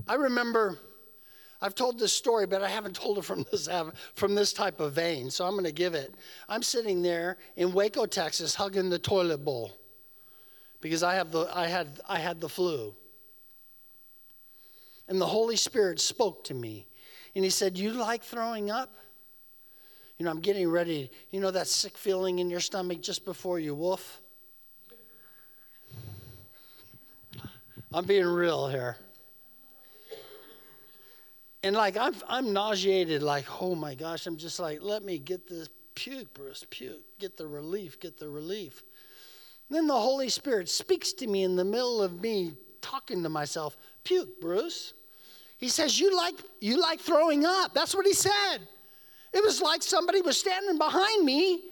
I 0.08 0.14
remember, 0.14 0.78
I've 1.60 1.74
told 1.74 1.98
this 1.98 2.14
story, 2.14 2.46
but 2.46 2.62
I 2.62 2.70
haven't 2.70 2.96
told 2.96 3.18
it 3.18 3.24
from 3.24 3.44
this, 3.50 3.68
from 4.14 4.34
this 4.34 4.54
type 4.54 4.80
of 4.80 4.94
vein, 4.94 5.30
so 5.30 5.44
I'm 5.44 5.52
going 5.52 5.64
to 5.64 5.72
give 5.72 5.92
it. 5.94 6.14
I'm 6.48 6.62
sitting 6.62 7.02
there 7.02 7.36
in 7.56 7.74
Waco, 7.74 8.06
Texas, 8.06 8.54
hugging 8.54 8.88
the 8.88 8.98
toilet 8.98 9.44
bowl 9.44 9.76
because 10.84 11.02
I, 11.02 11.14
have 11.14 11.30
the, 11.30 11.48
I, 11.50 11.66
had, 11.66 11.88
I 12.06 12.18
had 12.18 12.42
the 12.42 12.48
flu. 12.48 12.94
And 15.08 15.18
the 15.18 15.24
Holy 15.24 15.56
Spirit 15.56 15.98
spoke 15.98 16.44
to 16.44 16.54
me, 16.54 16.86
and 17.34 17.42
He 17.42 17.48
said, 17.48 17.78
You 17.78 17.92
like 17.92 18.22
throwing 18.22 18.70
up? 18.70 18.90
You 20.18 20.26
know, 20.26 20.30
I'm 20.30 20.42
getting 20.42 20.70
ready. 20.70 21.10
You 21.30 21.40
know 21.40 21.50
that 21.50 21.68
sick 21.68 21.96
feeling 21.96 22.38
in 22.38 22.50
your 22.50 22.60
stomach 22.60 23.00
just 23.00 23.24
before 23.24 23.58
you 23.58 23.74
woof? 23.74 24.20
I'm 27.94 28.04
being 28.04 28.26
real 28.26 28.68
here. 28.68 28.98
And 31.62 31.74
like 31.74 31.96
I'm 31.96 32.14
I'm 32.28 32.52
nauseated, 32.52 33.22
like, 33.22 33.46
oh 33.62 33.74
my 33.74 33.94
gosh, 33.94 34.26
I'm 34.26 34.36
just 34.36 34.60
like, 34.60 34.80
let 34.82 35.02
me 35.02 35.16
get 35.16 35.48
this 35.48 35.70
puke, 35.94 36.34
Bruce, 36.34 36.66
puke, 36.68 37.00
get 37.18 37.38
the 37.38 37.46
relief, 37.46 37.98
get 37.98 38.18
the 38.18 38.28
relief. 38.28 38.82
Then 39.70 39.86
the 39.86 39.94
Holy 39.94 40.28
Spirit 40.28 40.68
speaks 40.68 41.12
to 41.14 41.26
me 41.26 41.42
in 41.42 41.56
the 41.56 41.64
middle 41.64 42.02
of 42.02 42.20
me 42.20 42.54
talking 42.80 43.22
to 43.22 43.28
myself, 43.28 43.76
puke, 44.04 44.40
Bruce. 44.40 44.92
He 45.58 45.68
says, 45.68 45.98
You 45.98 46.14
like 46.16 46.34
you 46.60 46.80
like 46.80 47.00
throwing 47.00 47.46
up. 47.46 47.72
That's 47.74 47.94
what 47.94 48.06
he 48.06 48.12
said. 48.12 48.58
It 49.32 49.42
was 49.42 49.60
like 49.60 49.82
somebody 49.82 50.20
was 50.20 50.38
standing 50.38 50.78
behind 50.78 51.24
me 51.24 51.62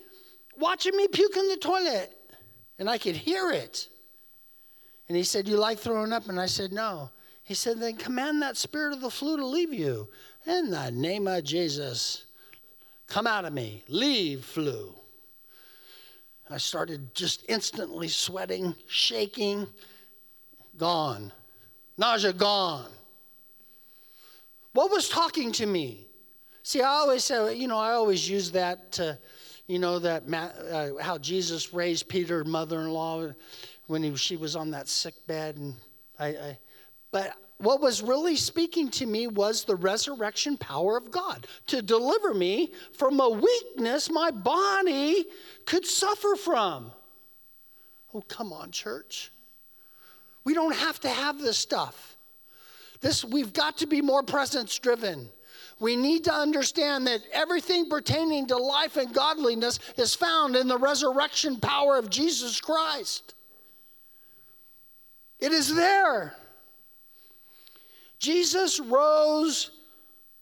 watching 0.59 0.97
me 0.97 1.09
puke 1.09 1.37
in 1.37 1.49
the 1.49 1.57
toilet. 1.57 2.11
And 2.79 2.89
I 2.89 2.99
could 2.99 3.17
hear 3.17 3.51
it. 3.53 3.89
And 5.09 5.17
he 5.17 5.23
said, 5.23 5.47
You 5.47 5.57
like 5.57 5.79
throwing 5.79 6.13
up? 6.13 6.29
And 6.29 6.41
I 6.41 6.47
said, 6.47 6.73
No. 6.73 7.11
He 7.45 7.55
said, 7.55 7.79
Then 7.79 7.97
command 7.97 8.41
that 8.43 8.57
spirit 8.57 8.95
of 8.95 9.01
the 9.01 9.11
flu 9.11 9.37
to 9.37 9.47
leave 9.47 9.73
you. 9.73 10.09
In 10.47 10.71
the 10.71 10.91
name 10.91 11.29
of 11.29 11.45
Jesus, 11.45 12.25
come 13.07 13.27
out 13.27 13.45
of 13.45 13.53
me. 13.53 13.85
Leave 13.89 14.45
flu. 14.45 14.95
I 16.53 16.59
started 16.59 17.15
just 17.15 17.45
instantly 17.49 18.09
sweating, 18.09 18.75
shaking, 18.87 19.67
gone. 20.77 21.33
Nausea 21.97 22.33
gone. 22.35 22.91
What 24.75 24.91
was 24.91 25.09
talking 25.09 25.53
to 25.53 25.67
me? 25.67 26.07
See, 26.63 26.83
I 26.83 26.89
always 26.89 27.25
say, 27.25 27.55
you 27.55 27.69
know, 27.69 27.79
I 27.79 27.93
always 27.93 28.29
use 28.29 28.51
that 28.53 28.93
to, 28.93 29.19
you 29.67 29.79
know, 29.79 29.99
that 29.99 30.25
uh, 30.33 31.03
how 31.03 31.19
Jesus 31.19 31.73
raised 31.73 32.09
Peter, 32.09 32.45
mother-in-law, 32.45 33.33
when 33.87 34.03
he, 34.03 34.15
she 34.17 34.37
was 34.37 34.55
on 34.55 34.71
that 34.71 34.89
sick 34.89 35.15
bed, 35.27 35.57
and 35.57 35.75
I, 36.19 36.27
I, 36.27 36.59
but 37.11 37.35
what 37.63 37.81
was 37.81 38.03
really 38.03 38.37
speaking 38.37 38.91
to 38.91 39.07
me 39.07 39.27
was 39.27 39.65
the 39.65 39.77
resurrection 39.77 40.57
power 40.57 40.97
of 40.97 41.11
God 41.11 41.47
to 41.69 41.81
deliver 41.81 42.35
me 42.35 42.73
from 42.93 43.21
a 43.21 43.29
weakness 43.29 44.11
my 44.11 44.31
body 44.31 45.25
could 45.65 45.87
suffer 45.87 46.35
from. 46.37 46.93
Oh, 48.15 48.23
come 48.23 48.53
on, 48.53 48.71
church. 48.71 49.33
We 50.45 50.55
don't 50.55 50.77
have 50.77 51.01
to 51.01 51.09
have 51.09 51.39
this 51.39 51.57
stuff. 51.57 52.17
This 53.01 53.25
we've 53.25 53.53
got 53.53 53.79
to 53.79 53.87
be 53.87 54.03
more 54.03 54.23
presence 54.23 54.79
driven 54.79 55.31
we 55.83 55.97
need 55.97 56.25
to 56.25 56.33
understand 56.33 57.09
that 57.09 57.23
everything 57.33 57.89
pertaining 57.89 58.47
to 58.47 58.57
life 58.57 58.97
and 58.97 59.13
godliness 59.13 59.81
is 59.99 60.15
found 60.15 60.55
in 60.55 60.69
the 60.69 60.79
resurrection 60.79 61.57
power 61.57 61.97
of 61.99 62.09
Jesus 62.09 62.61
Christ. 62.61 63.35
It 65.41 65.51
is 65.51 65.75
there. 65.75 66.37
Jesus 68.23 68.79
rose 68.79 69.73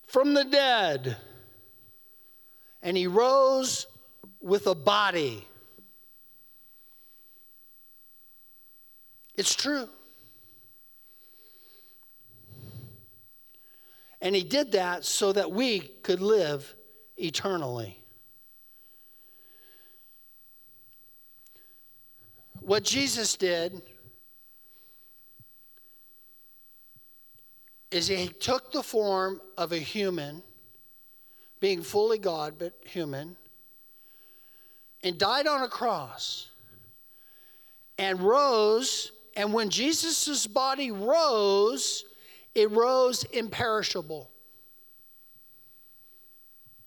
from 0.06 0.34
the 0.34 0.44
dead, 0.44 1.16
and 2.82 2.94
he 2.94 3.06
rose 3.06 3.86
with 4.42 4.66
a 4.66 4.74
body. 4.74 5.46
It's 9.34 9.54
true. 9.54 9.88
And 14.20 14.36
he 14.36 14.42
did 14.42 14.72
that 14.72 15.06
so 15.06 15.32
that 15.32 15.50
we 15.50 15.78
could 16.02 16.20
live 16.20 16.74
eternally. 17.16 17.98
What 22.60 22.84
Jesus 22.84 23.36
did 23.36 23.80
is 27.90 28.06
he 28.06 28.28
took 28.28 28.72
the 28.72 28.82
form 28.82 29.40
of 29.58 29.72
a 29.72 29.78
human, 29.78 30.42
being 31.58 31.82
fully 31.82 32.18
God 32.18 32.54
but 32.58 32.72
human, 32.84 33.36
and 35.02 35.18
died 35.18 35.46
on 35.46 35.62
a 35.62 35.68
cross 35.68 36.48
and 37.98 38.20
rose. 38.20 39.12
And 39.36 39.52
when 39.52 39.70
Jesus' 39.70 40.46
body 40.46 40.90
rose, 40.90 42.04
it 42.54 42.70
rose 42.70 43.24
imperishable. 43.24 44.30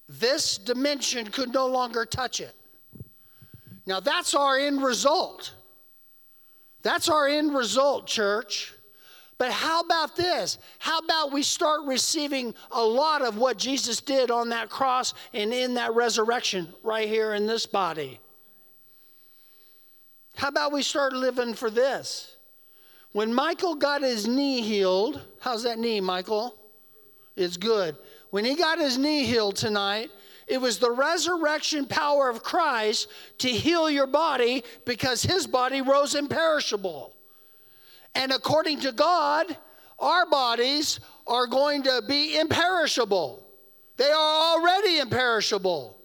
This 0.10 0.58
dimension 0.58 1.28
could 1.28 1.54
no 1.54 1.68
longer 1.68 2.06
touch 2.06 2.40
it. 2.40 2.54
Now, 3.86 4.00
that's 4.00 4.34
our 4.34 4.58
end 4.58 4.84
result. 4.84 5.54
That's 6.82 7.10
our 7.10 7.28
end 7.28 7.56
result, 7.56 8.08
church. 8.08 8.73
But 9.44 9.52
how 9.52 9.82
about 9.82 10.16
this? 10.16 10.58
How 10.80 11.00
about 11.00 11.34
we 11.34 11.44
start 11.44 11.82
receiving 11.84 12.56
a 12.72 12.82
lot 12.82 13.22
of 13.22 13.36
what 13.36 13.58
Jesus 13.58 14.00
did 14.00 14.32
on 14.32 14.48
that 14.52 14.70
cross 14.70 15.14
and 15.34 15.54
in 15.54 15.74
that 15.74 15.94
resurrection 15.96 16.70
right 16.82 17.10
here 17.10 17.34
in 17.34 17.46
this 17.46 17.66
body? 17.66 18.22
How 20.38 20.48
about 20.48 20.72
we 20.72 20.82
start 20.82 21.12
living 21.12 21.56
for 21.56 21.70
this? 21.70 22.38
When 23.12 23.34
Michael 23.34 23.76
got 23.76 24.02
his 24.02 24.26
knee 24.30 24.62
healed, 24.62 25.20
how's 25.42 25.64
that 25.64 25.78
knee, 25.78 26.00
Michael? 26.00 26.56
It's 27.36 27.58
good. 27.58 27.98
When 28.30 28.46
he 28.46 28.56
got 28.56 28.80
his 28.80 28.98
knee 28.98 29.26
healed 29.26 29.58
tonight, 29.58 30.10
it 30.48 30.62
was 30.62 30.80
the 30.80 30.92
resurrection 30.92 31.86
power 31.86 32.30
of 32.30 32.44
Christ 32.44 33.10
to 33.40 33.50
heal 33.50 33.90
your 33.90 34.08
body 34.08 34.64
because 34.86 35.22
his 35.22 35.48
body 35.48 35.82
rose 35.82 36.16
imperishable. 36.16 37.13
And 38.16 38.32
according 38.32 38.82
to 38.82 38.92
God, 38.92 39.58
our 40.00 40.26
bodies 40.26 41.00
are 41.26 41.48
going 41.48 41.84
to 41.84 42.04
be 42.08 42.38
imperishable. 42.38 43.48
They 43.98 44.10
are 44.12 44.58
already 44.58 45.00
imperishable. 45.00 45.98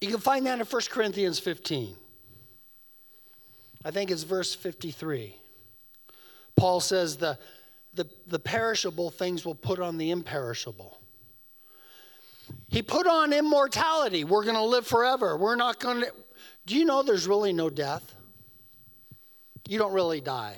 You 0.00 0.08
can 0.08 0.20
find 0.20 0.46
that 0.46 0.60
in 0.60 0.64
1 0.64 0.82
Corinthians 0.90 1.38
15. 1.38 1.96
I 3.84 3.90
think 3.90 4.10
it's 4.10 4.22
verse 4.22 4.54
53. 4.54 5.34
Paul 6.56 6.80
says 6.80 7.16
the, 7.16 7.38
the, 7.94 8.08
the 8.26 8.38
perishable 8.38 9.10
things 9.10 9.44
will 9.44 9.54
put 9.54 9.80
on 9.80 9.98
the 9.98 10.10
imperishable. 10.10 10.97
He 12.68 12.82
put 12.82 13.06
on 13.06 13.32
immortality. 13.32 14.24
We're 14.24 14.44
going 14.44 14.56
to 14.56 14.62
live 14.62 14.86
forever. 14.86 15.36
We're 15.36 15.56
not 15.56 15.80
going 15.80 16.00
to. 16.02 16.12
Do 16.66 16.76
you 16.76 16.84
know 16.84 17.02
there's 17.02 17.26
really 17.26 17.52
no 17.52 17.70
death? 17.70 18.14
You 19.66 19.78
don't 19.78 19.92
really 19.92 20.20
die. 20.20 20.56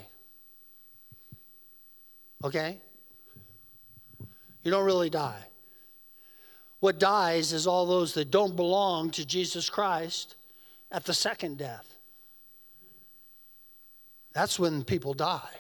Okay? 2.45 2.79
You 4.63 4.71
don't 4.71 4.85
really 4.85 5.11
die. 5.11 5.43
What 6.81 6.99
dies 6.99 7.53
is 7.53 7.67
all 7.67 7.87
those 7.87 8.15
that 8.15 8.31
don't 8.31 8.57
belong 8.57 9.11
to 9.13 9.27
Jesus 9.27 9.71
Christ 9.71 10.35
at 10.91 11.05
the 11.05 11.15
second 11.15 11.59
death. 11.59 11.87
That's 14.33 14.59
when 14.59 14.85
people 14.85 15.15
die. 15.15 15.57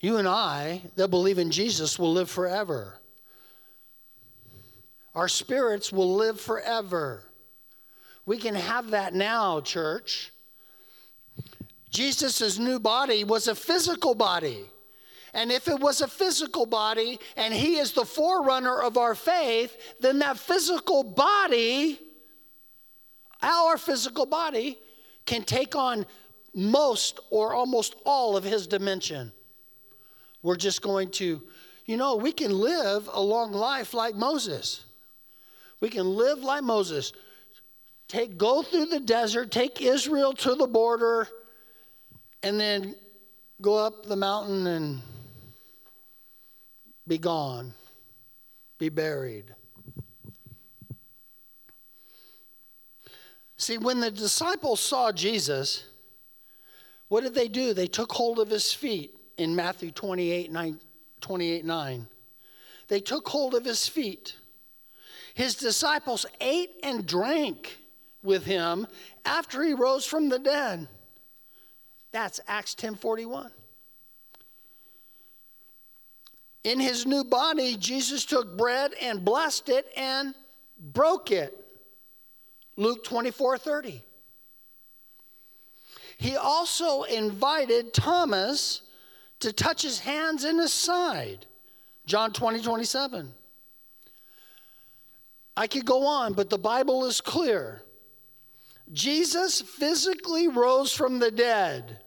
You 0.00 0.16
and 0.16 0.26
I 0.26 0.82
that 0.96 1.08
believe 1.08 1.38
in 1.38 1.50
Jesus 1.50 1.98
will 1.98 2.12
live 2.12 2.30
forever. 2.30 2.99
Our 5.20 5.28
spirits 5.28 5.92
will 5.92 6.14
live 6.14 6.40
forever. 6.40 7.22
We 8.24 8.38
can 8.38 8.54
have 8.54 8.92
that 8.92 9.12
now, 9.12 9.60
church. 9.60 10.32
Jesus' 11.90 12.58
new 12.58 12.80
body 12.80 13.24
was 13.24 13.46
a 13.46 13.54
physical 13.54 14.14
body. 14.14 14.64
And 15.34 15.52
if 15.52 15.68
it 15.68 15.78
was 15.78 16.00
a 16.00 16.08
physical 16.08 16.64
body 16.64 17.18
and 17.36 17.52
he 17.52 17.76
is 17.76 17.92
the 17.92 18.06
forerunner 18.06 18.80
of 18.80 18.96
our 18.96 19.14
faith, 19.14 19.76
then 20.00 20.20
that 20.20 20.38
physical 20.38 21.02
body, 21.02 22.00
our 23.42 23.76
physical 23.76 24.24
body, 24.24 24.78
can 25.26 25.42
take 25.42 25.76
on 25.76 26.06
most 26.54 27.20
or 27.28 27.52
almost 27.52 27.94
all 28.06 28.38
of 28.38 28.44
his 28.44 28.66
dimension. 28.66 29.32
We're 30.42 30.56
just 30.56 30.80
going 30.80 31.10
to, 31.10 31.42
you 31.84 31.98
know, 31.98 32.16
we 32.16 32.32
can 32.32 32.58
live 32.58 33.10
a 33.12 33.20
long 33.20 33.52
life 33.52 33.92
like 33.92 34.14
Moses. 34.14 34.86
We 35.80 35.88
can 35.88 36.14
live 36.16 36.40
like 36.40 36.62
Moses. 36.62 37.12
Take 38.08 38.36
go 38.36 38.62
through 38.62 38.86
the 38.86 39.00
desert, 39.00 39.50
take 39.50 39.80
Israel 39.80 40.32
to 40.34 40.54
the 40.54 40.66
border, 40.66 41.28
and 42.42 42.58
then 42.58 42.94
go 43.60 43.76
up 43.76 44.06
the 44.06 44.16
mountain 44.16 44.66
and 44.66 45.00
be 47.06 47.18
gone, 47.18 47.72
be 48.78 48.88
buried. 48.88 49.54
See, 53.56 53.78
when 53.78 54.00
the 54.00 54.10
disciples 54.10 54.80
saw 54.80 55.12
Jesus, 55.12 55.84
what 57.08 57.22
did 57.22 57.34
they 57.34 57.48
do? 57.48 57.74
They 57.74 57.86
took 57.86 58.12
hold 58.12 58.38
of 58.38 58.48
his 58.48 58.72
feet 58.72 59.14
in 59.36 59.54
Matthew 59.54 59.90
28 59.90 60.50
9. 60.50 60.80
28, 61.20 61.64
9. 61.64 62.06
They 62.88 63.00
took 63.00 63.28
hold 63.28 63.54
of 63.54 63.64
his 63.64 63.86
feet. 63.86 64.36
His 65.34 65.54
disciples 65.54 66.26
ate 66.40 66.70
and 66.82 67.06
drank 67.06 67.78
with 68.22 68.44
him 68.44 68.86
after 69.24 69.62
he 69.62 69.72
rose 69.74 70.04
from 70.04 70.28
the 70.28 70.38
dead. 70.38 70.88
That's 72.12 72.40
Acts 72.48 72.74
10 72.74 72.96
41. 72.96 73.50
In 76.62 76.78
his 76.78 77.06
new 77.06 77.24
body, 77.24 77.76
Jesus 77.76 78.24
took 78.24 78.56
bread 78.56 78.92
and 79.00 79.24
blessed 79.24 79.68
it 79.70 79.86
and 79.96 80.34
broke 80.78 81.30
it. 81.30 81.56
Luke 82.76 83.04
24 83.04 83.58
30. 83.58 84.02
He 86.18 86.36
also 86.36 87.04
invited 87.04 87.94
Thomas 87.94 88.82
to 89.40 89.54
touch 89.54 89.80
his 89.82 90.00
hands 90.00 90.44
and 90.44 90.60
his 90.60 90.72
side. 90.72 91.46
John 92.04 92.32
20 92.32 92.62
27. 92.62 93.32
I 95.56 95.66
could 95.66 95.84
go 95.84 96.06
on, 96.06 96.32
but 96.32 96.50
the 96.50 96.58
Bible 96.58 97.04
is 97.04 97.20
clear. 97.20 97.82
Jesus 98.92 99.60
physically 99.60 100.48
rose 100.48 100.92
from 100.92 101.18
the 101.18 101.30
dead 101.30 102.00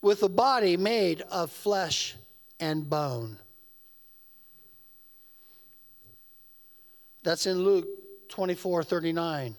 with 0.00 0.22
a 0.22 0.28
body 0.28 0.76
made 0.76 1.22
of 1.22 1.50
flesh 1.50 2.16
and 2.58 2.88
bone. 2.88 3.38
That's 7.22 7.46
in 7.46 7.62
Luke 7.62 7.86
24 8.28 8.82
39. 8.82 9.54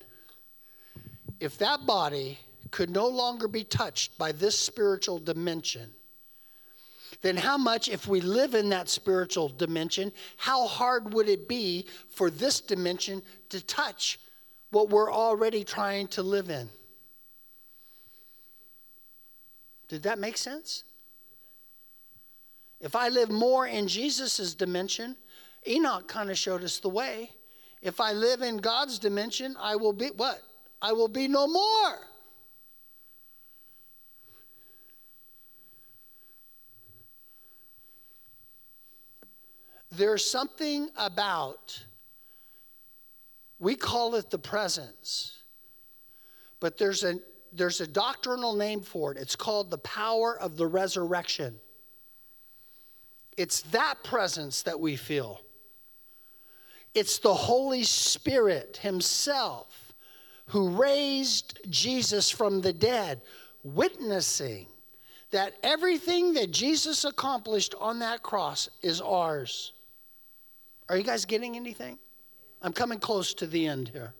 If 1.40 1.58
that 1.60 1.86
body 1.86 2.40
could 2.72 2.90
no 2.90 3.08
longer 3.08 3.48
be 3.48 3.64
touched 3.64 4.18
by 4.18 4.32
this 4.32 4.60
spiritual 4.60 5.20
dimension, 5.20 5.92
then 7.22 7.38
how 7.38 7.58
much, 7.58 7.90
if 7.90 8.08
we 8.08 8.22
live 8.22 8.54
in 8.54 8.70
that 8.70 8.90
spiritual 8.90 9.50
dimension, 9.50 10.12
how 10.38 10.68
hard 10.68 11.14
would 11.14 11.30
it 11.30 11.48
be 11.48 11.86
for 12.10 12.30
this 12.30 12.60
dimension 12.60 13.22
to 13.50 13.64
touch 13.66 14.20
what 14.72 14.90
we're 14.90 15.12
already 15.12 15.64
trying 15.64 16.08
to 16.10 16.24
live 16.24 16.50
in? 16.50 16.70
Did 19.88 20.04
that 20.04 20.18
make 20.18 20.38
sense? 20.38 20.84
If 22.80 22.96
I 22.96 23.10
live 23.10 23.30
more 23.30 23.68
in 23.68 23.88
Jesus' 23.88 24.54
dimension, 24.54 25.16
Enoch 25.68 26.08
kind 26.08 26.30
of 26.30 26.38
showed 26.38 26.64
us 26.64 26.80
the 26.80 26.90
way. 26.90 27.32
If 27.82 28.00
I 28.02 28.14
live 28.14 28.42
in 28.42 28.58
God's 28.58 29.00
dimension, 29.00 29.56
I 29.60 29.76
will 29.76 29.94
be 29.94 30.08
what? 30.08 30.42
I 30.82 30.92
will 30.94 31.08
be 31.08 31.28
no 31.28 31.48
more. 31.48 32.00
There's 39.96 40.30
something 40.30 40.90
about, 40.98 41.84
we 43.60 43.76
call 43.76 44.16
it 44.16 44.30
the 44.30 44.40
presence, 44.40 45.38
but 46.60 46.78
there's 46.78 47.04
a, 47.04 47.20
there's 47.52 47.80
a 47.82 47.88
doctrinal 47.88 48.56
name 48.56 48.82
for 48.82 49.12
it. 49.12 49.18
It's 49.18 49.36
called 49.36 49.70
the 49.70 49.78
power 49.78 50.38
of 50.40 50.58
the 50.58 50.66
resurrection. 50.66 51.60
It's 53.38 53.62
that 53.72 54.04
presence 54.04 54.64
that 54.64 54.80
we 54.80 54.96
feel. 54.96 55.42
It's 56.94 57.20
the 57.20 57.34
Holy 57.34 57.84
Spirit 57.84 58.78
Himself 58.82 59.94
who 60.48 60.70
raised 60.70 61.60
Jesus 61.70 62.30
from 62.30 62.62
the 62.62 62.74
dead, 62.74 63.22
witnessing 63.64 64.68
that 65.32 65.54
everything 65.64 66.34
that 66.34 66.52
Jesus 66.52 67.06
accomplished 67.06 67.74
on 67.80 68.00
that 68.00 68.22
cross 68.22 68.70
is 68.82 69.02
ours. 69.02 69.74
Are 70.94 70.98
you 70.98 71.04
guys 71.04 71.26
getting 71.26 71.56
anything? 71.56 71.98
I'm 72.62 72.72
coming 72.72 73.00
close 73.00 73.34
to 73.34 73.48
the 73.48 73.66
end 73.66 73.90
here. 73.90 74.14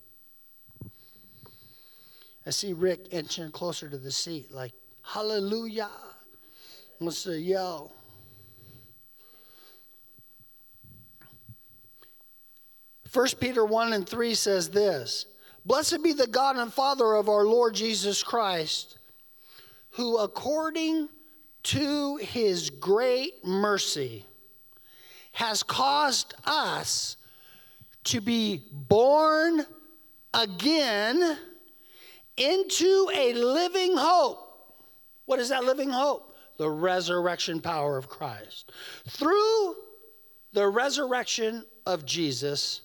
I 2.48 2.50
see 2.50 2.74
Rick 2.74 3.10
inching 3.12 3.52
closer 3.52 3.88
to 3.88 3.98
the 4.00 4.12
seat, 4.12 4.52
like, 4.52 4.74
hallelujah. 5.04 5.92
Wants 7.00 7.26
to 7.26 7.40
yell. 7.40 7.94
1 13.14 13.28
Peter 13.40 13.64
1 13.64 13.94
and 13.94 14.10
3 14.10 14.34
says 14.34 14.72
this 14.72 15.28
Blessed 15.68 16.02
be 16.02 16.12
the 16.12 16.26
God 16.26 16.56
and 16.56 16.74
Father 16.74 17.14
of 17.14 17.30
our 17.30 17.46
Lord 17.46 17.76
Jesus 17.76 18.24
Christ, 18.24 18.98
who 19.92 20.18
according 20.18 21.08
to 21.66 22.16
his 22.16 22.72
great 22.72 23.46
mercy 23.46 24.26
has 25.34 25.64
caused 25.64 26.34
us 26.46 27.18
to 28.06 28.22
be 28.22 28.64
born 28.72 29.66
again 30.34 31.38
into 32.38 33.10
a 33.14 33.34
living 33.34 33.96
hope. 33.98 34.40
What 35.26 35.40
is 35.40 35.50
that 35.50 35.64
living 35.64 35.90
hope? 35.90 36.36
The 36.58 36.70
resurrection 36.70 37.62
power 37.62 37.98
of 37.98 38.10
Christ. 38.10 38.72
Through 39.10 39.76
the 40.54 40.68
resurrection 40.68 41.66
of 41.86 42.06
Jesus 42.06 42.82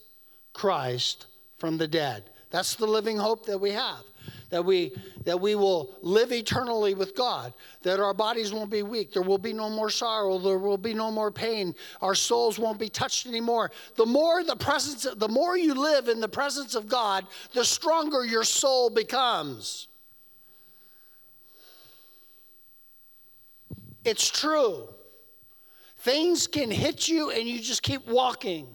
Christ 0.52 1.26
from 1.58 1.78
the 1.78 1.88
dead. 1.88 2.30
That's 2.50 2.74
the 2.74 2.86
living 2.86 3.18
hope 3.18 3.46
that 3.46 3.58
we 3.58 3.72
have. 3.72 4.02
That 4.50 4.64
we 4.64 4.92
that 5.24 5.38
we 5.40 5.54
will 5.54 5.94
live 6.00 6.32
eternally 6.32 6.94
with 6.94 7.14
God, 7.14 7.52
that 7.82 8.00
our 8.00 8.14
bodies 8.14 8.52
won't 8.52 8.70
be 8.70 8.82
weak, 8.82 9.12
there 9.12 9.22
will 9.22 9.38
be 9.38 9.52
no 9.52 9.68
more 9.68 9.90
sorrow, 9.90 10.38
there 10.38 10.58
will 10.58 10.78
be 10.78 10.94
no 10.94 11.10
more 11.10 11.30
pain, 11.30 11.74
our 12.00 12.14
souls 12.14 12.58
won't 12.58 12.78
be 12.78 12.88
touched 12.88 13.26
anymore. 13.26 13.70
The 13.96 14.06
more 14.06 14.42
the 14.42 14.56
presence 14.56 15.06
the 15.16 15.28
more 15.28 15.56
you 15.56 15.74
live 15.74 16.08
in 16.08 16.20
the 16.20 16.28
presence 16.28 16.74
of 16.74 16.88
God, 16.88 17.26
the 17.52 17.64
stronger 17.64 18.24
your 18.24 18.44
soul 18.44 18.90
becomes. 18.90 19.88
It's 24.04 24.30
true. 24.30 24.88
Things 25.98 26.46
can 26.46 26.70
hit 26.70 27.08
you 27.08 27.30
and 27.30 27.46
you 27.46 27.60
just 27.60 27.82
keep 27.82 28.06
walking. 28.06 28.66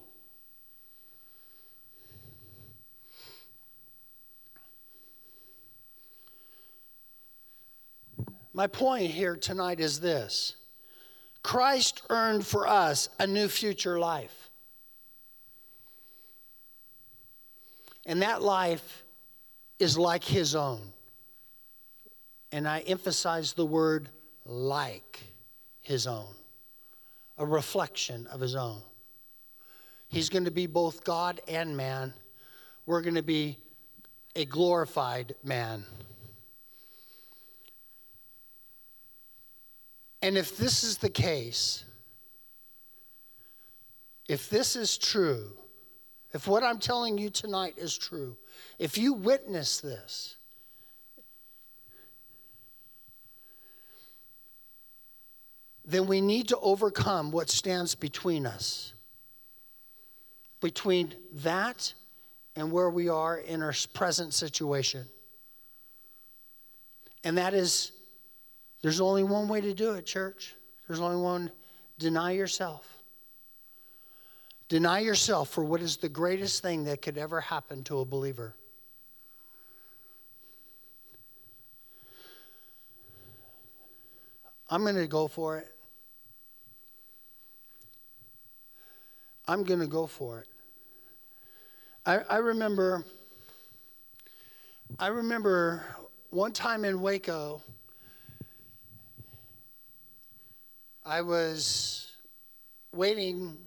My 8.53 8.67
point 8.67 9.09
here 9.09 9.35
tonight 9.35 9.79
is 9.79 9.99
this 9.99 10.55
Christ 11.41 12.03
earned 12.09 12.45
for 12.45 12.67
us 12.67 13.09
a 13.19 13.25
new 13.25 13.47
future 13.47 13.99
life. 13.99 14.49
And 18.05 18.21
that 18.21 18.41
life 18.41 19.03
is 19.79 19.97
like 19.97 20.23
his 20.23 20.55
own. 20.55 20.93
And 22.51 22.67
I 22.67 22.79
emphasize 22.81 23.53
the 23.53 23.65
word 23.65 24.09
like 24.45 25.19
his 25.81 26.05
own, 26.05 26.27
a 27.37 27.45
reflection 27.45 28.27
of 28.27 28.39
his 28.39 28.55
own. 28.55 28.81
He's 30.09 30.29
going 30.29 30.45
to 30.45 30.51
be 30.51 30.67
both 30.67 31.03
God 31.03 31.41
and 31.47 31.75
man. 31.75 32.13
We're 32.85 33.01
going 33.01 33.15
to 33.15 33.23
be 33.23 33.57
a 34.35 34.45
glorified 34.45 35.33
man. 35.43 35.85
And 40.23 40.37
if 40.37 40.55
this 40.55 40.85
is 40.85 40.99
the 40.99 41.09
case, 41.09 41.83
if 44.29 44.49
this 44.49 44.77
is 44.77 44.97
true, 44.97 45.51
if 46.33 46.47
what 46.47 46.63
I'm 46.63 46.79
telling 46.79 47.17
you 47.17 47.29
tonight 47.29 47.73
is 47.75 47.97
true, 47.97 48.37
if 48.79 48.97
you 48.97 49.11
witness 49.11 49.81
this, 49.81 50.37
then 55.83 56.07
we 56.07 56.21
need 56.21 56.47
to 56.47 56.57
overcome 56.59 57.29
what 57.29 57.49
stands 57.49 57.93
between 57.93 58.45
us. 58.45 58.93
Between 60.61 61.13
that 61.33 61.93
and 62.55 62.71
where 62.71 62.89
we 62.89 63.09
are 63.09 63.37
in 63.37 63.61
our 63.61 63.73
present 63.93 64.33
situation. 64.33 65.05
And 67.25 67.37
that 67.37 67.53
is 67.53 67.91
there's 68.83 68.99
only 68.99 69.23
one 69.23 69.47
way 69.47 69.61
to 69.61 69.73
do 69.73 69.93
it, 69.93 70.05
church. 70.05 70.55
There's 70.87 70.99
only 70.99 71.15
one 71.15 71.49
deny 71.97 72.31
yourself. 72.31 72.85
Deny 74.67 74.99
yourself 74.99 75.49
for 75.49 75.63
what 75.63 75.81
is 75.81 75.97
the 75.97 76.09
greatest 76.09 76.61
thing 76.61 76.83
that 76.83 77.01
could 77.01 77.17
ever 77.17 77.39
happen 77.39 77.83
to 77.85 77.99
a 77.99 78.05
believer. 78.05 78.53
I'm 84.69 84.81
going 84.81 84.95
to 84.95 85.07
go 85.07 85.27
for 85.27 85.59
it. 85.59 85.73
I'm 89.47 89.63
going 89.63 89.79
to 89.79 89.87
go 89.87 90.07
for 90.07 90.39
it. 90.39 90.47
I, 92.05 92.17
I 92.29 92.37
remember, 92.37 93.05
I 94.99 95.07
remember 95.07 95.85
one 96.31 96.51
time 96.51 96.83
in 96.83 97.01
Waco, 97.01 97.61
I 101.05 101.21
was 101.21 102.11
waiting, 102.93 103.57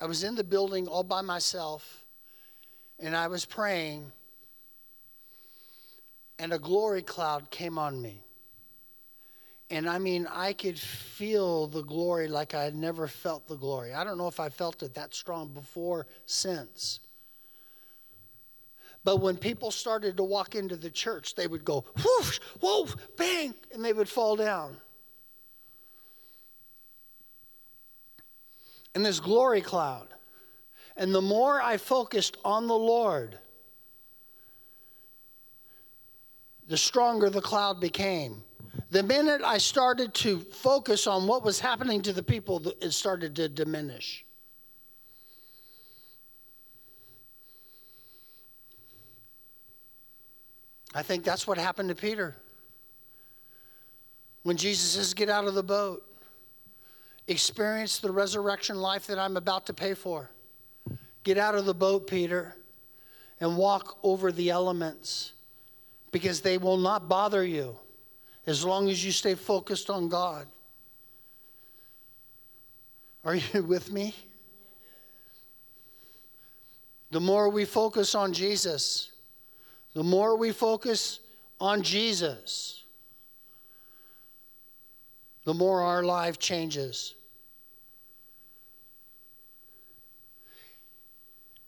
I 0.00 0.06
was 0.06 0.24
in 0.24 0.34
the 0.34 0.44
building 0.44 0.88
all 0.88 1.02
by 1.02 1.20
myself, 1.20 2.04
and 2.98 3.14
I 3.14 3.26
was 3.28 3.44
praying, 3.44 4.10
and 6.38 6.52
a 6.52 6.58
glory 6.58 7.02
cloud 7.02 7.50
came 7.50 7.78
on 7.78 8.00
me. 8.00 8.22
And 9.68 9.88
I 9.88 9.98
mean, 9.98 10.26
I 10.30 10.52
could 10.52 10.78
feel 10.78 11.66
the 11.66 11.82
glory 11.82 12.28
like 12.28 12.54
I 12.54 12.62
had 12.62 12.74
never 12.74 13.08
felt 13.08 13.48
the 13.48 13.56
glory. 13.56 13.92
I 13.92 14.04
don't 14.04 14.16
know 14.16 14.28
if 14.28 14.38
I 14.38 14.48
felt 14.48 14.82
it 14.82 14.94
that 14.94 15.12
strong 15.12 15.48
before, 15.48 16.06
since. 16.24 17.00
But 19.02 19.18
when 19.18 19.36
people 19.36 19.70
started 19.70 20.16
to 20.16 20.24
walk 20.24 20.54
into 20.54 20.76
the 20.76 20.90
church, 20.90 21.34
they 21.34 21.46
would 21.46 21.64
go, 21.64 21.84
whoosh, 21.96 22.38
whoa, 22.60 22.88
bang, 23.16 23.54
and 23.72 23.84
they 23.84 23.92
would 23.92 24.08
fall 24.08 24.36
down. 24.36 24.76
And 28.96 29.04
this 29.04 29.20
glory 29.20 29.60
cloud. 29.60 30.08
And 30.96 31.14
the 31.14 31.20
more 31.20 31.60
I 31.60 31.76
focused 31.76 32.38
on 32.46 32.66
the 32.66 32.74
Lord, 32.74 33.38
the 36.66 36.78
stronger 36.78 37.28
the 37.28 37.42
cloud 37.42 37.78
became. 37.78 38.42
The 38.90 39.02
minute 39.02 39.42
I 39.44 39.58
started 39.58 40.14
to 40.14 40.40
focus 40.40 41.06
on 41.06 41.26
what 41.26 41.44
was 41.44 41.60
happening 41.60 42.00
to 42.02 42.14
the 42.14 42.22
people, 42.22 42.72
it 42.80 42.92
started 42.92 43.36
to 43.36 43.50
diminish. 43.50 44.24
I 50.94 51.02
think 51.02 51.22
that's 51.22 51.46
what 51.46 51.58
happened 51.58 51.90
to 51.90 51.94
Peter. 51.94 52.34
When 54.42 54.56
Jesus 54.56 54.92
says, 54.92 55.12
Get 55.12 55.28
out 55.28 55.44
of 55.44 55.54
the 55.54 55.62
boat, 55.62 56.02
experience 57.28 57.98
the 57.98 58.10
resurrection 58.10 58.76
life 58.76 59.06
that 59.06 59.18
I'm 59.18 59.36
about 59.36 59.66
to 59.66 59.74
pay 59.74 59.94
for. 59.94 60.30
Get 61.24 61.38
out 61.38 61.54
of 61.54 61.64
the 61.64 61.74
boat, 61.74 62.06
Peter, 62.06 62.54
and 63.40 63.56
walk 63.56 63.98
over 64.02 64.30
the 64.30 64.50
elements 64.50 65.32
because 66.12 66.40
they 66.40 66.56
will 66.56 66.76
not 66.76 67.08
bother 67.08 67.44
you 67.44 67.78
as 68.46 68.64
long 68.64 68.88
as 68.88 69.04
you 69.04 69.10
stay 69.10 69.34
focused 69.34 69.90
on 69.90 70.08
God. 70.08 70.46
Are 73.24 73.34
you 73.34 73.62
with 73.66 73.92
me? 73.92 74.14
The 77.10 77.20
more 77.20 77.48
we 77.48 77.64
focus 77.64 78.14
on 78.14 78.32
Jesus, 78.32 79.10
the 79.94 80.02
more 80.02 80.36
we 80.36 80.52
focus 80.52 81.20
on 81.60 81.82
Jesus, 81.82 82.75
the 85.46 85.54
more 85.54 85.80
our 85.80 86.02
life 86.02 86.40
changes. 86.40 87.14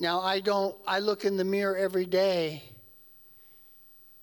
Now, 0.00 0.20
I 0.20 0.40
don't, 0.40 0.76
I 0.84 0.98
look 0.98 1.24
in 1.24 1.36
the 1.36 1.44
mirror 1.44 1.76
every 1.76 2.04
day 2.04 2.64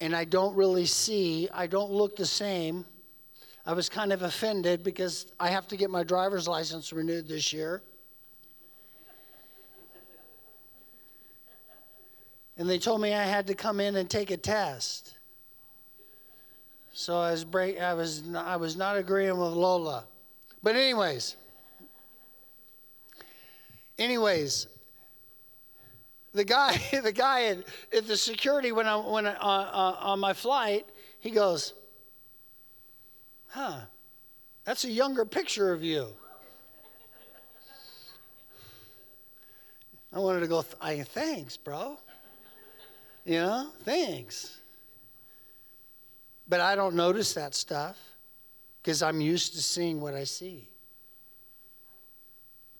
and 0.01 0.13
I 0.13 0.25
don't 0.25 0.53
really 0.57 0.85
see, 0.85 1.47
I 1.53 1.67
don't 1.67 1.89
look 1.89 2.17
the 2.17 2.25
same. 2.25 2.85
I 3.65 3.71
was 3.71 3.87
kind 3.87 4.11
of 4.11 4.23
offended 4.23 4.83
because 4.83 5.27
I 5.39 5.47
have 5.49 5.69
to 5.69 5.77
get 5.77 5.89
my 5.89 6.03
driver's 6.03 6.49
license 6.49 6.91
renewed 6.91 7.29
this 7.29 7.53
year. 7.53 7.81
And 12.57 12.69
they 12.69 12.77
told 12.77 12.99
me 12.99 13.13
I 13.13 13.23
had 13.23 13.47
to 13.47 13.55
come 13.55 13.79
in 13.79 13.95
and 13.95 14.09
take 14.09 14.31
a 14.31 14.37
test. 14.37 15.14
So 16.97 17.17
I 17.17 17.31
was 17.31 17.45
I 17.53 17.93
was 17.93 18.23
I 18.33 18.55
was 18.55 18.77
not 18.77 18.95
agreeing 18.95 19.37
with 19.37 19.51
Lola. 19.51 20.05
But 20.63 20.77
anyways, 20.77 21.35
anyways, 23.99 24.67
the 26.33 26.45
guy, 26.45 26.79
the 27.03 27.11
guy 27.11 27.47
at, 27.47 27.57
at 27.91 28.07
the 28.07 28.15
security 28.15 28.71
when 28.71 28.87
I 28.87 28.95
when 28.95 29.27
I, 29.27 29.33
uh, 29.33 29.35
uh, 29.35 29.97
on 29.99 30.21
my 30.21 30.31
flight, 30.31 30.85
he 31.19 31.31
goes, 31.31 31.73
"Huh, 33.49 33.81
that's 34.63 34.85
a 34.85 34.89
younger 34.89 35.25
picture 35.25 35.73
of 35.73 35.83
you." 35.83 36.07
I 40.13 40.19
wanted 40.19 40.39
to 40.39 40.47
go. 40.47 40.63
I 40.79 41.01
thanks, 41.01 41.57
bro. 41.57 41.99
You 43.25 43.39
know, 43.39 43.67
thanks. 43.83 44.61
But 46.47 46.59
I 46.61 46.75
don't 46.75 46.95
notice 46.95 47.33
that 47.33 47.55
stuff 47.55 47.97
because 48.81 49.01
I'm 49.01 49.19
used 49.19 49.53
to 49.55 49.61
seeing 49.61 49.99
what 49.99 50.13
I 50.13 50.25
see. 50.25 50.69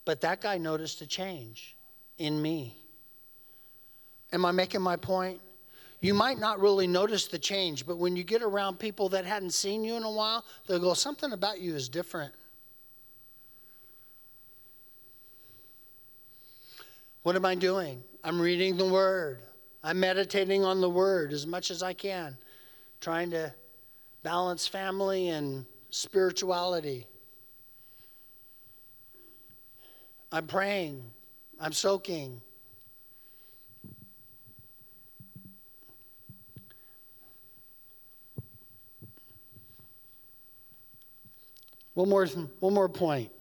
But 0.06 0.21
that 0.21 0.41
guy 0.41 0.58
noticed 0.60 1.01
a 1.01 1.08
change 1.08 1.75
in 2.19 2.39
me. 2.39 2.75
Am 4.32 4.45
I 4.45 4.51
making 4.51 4.82
my 4.82 4.95
point? 4.95 5.41
You 6.01 6.13
might 6.13 6.38
not 6.38 6.60
really 6.60 6.86
notice 6.86 7.25
the 7.28 7.39
change, 7.39 7.88
but 7.88 7.97
when 7.97 8.15
you 8.15 8.23
get 8.23 8.43
around 8.43 8.78
people 8.78 9.10
that 9.10 9.25
hadn't 9.25 9.51
seen 9.51 9.84
you 9.84 9.95
in 9.95 10.04
a 10.04 10.12
while, 10.12 10.45
they'll 10.67 10.80
go, 10.80 10.93
Something 10.93 11.32
about 11.32 11.60
you 11.60 11.73
is 11.73 11.89
different. 11.89 12.34
What 17.23 17.36
am 17.36 17.45
I 17.45 17.56
doing? 17.56 18.04
I'm 18.23 18.39
reading 18.39 18.78
the 18.78 18.86
Word. 18.86 19.41
I'm 19.84 19.99
meditating 19.99 20.63
on 20.63 20.80
the 20.80 20.89
Word 20.89 21.34
as 21.34 21.47
much 21.47 21.71
as 21.71 21.82
I 21.82 21.93
can. 21.93 22.38
Trying 23.01 23.31
to 23.31 23.53
balance 24.23 24.67
family 24.67 25.29
and 25.29 25.65
spirituality. 25.89 27.05
I'm 30.31 30.47
praying, 30.47 31.03
I'm 31.60 31.73
soaking. 31.73 32.41
One 41.93 42.10
more, 42.10 42.25
one 42.60 42.73
more 42.73 42.89
point. 42.89 43.31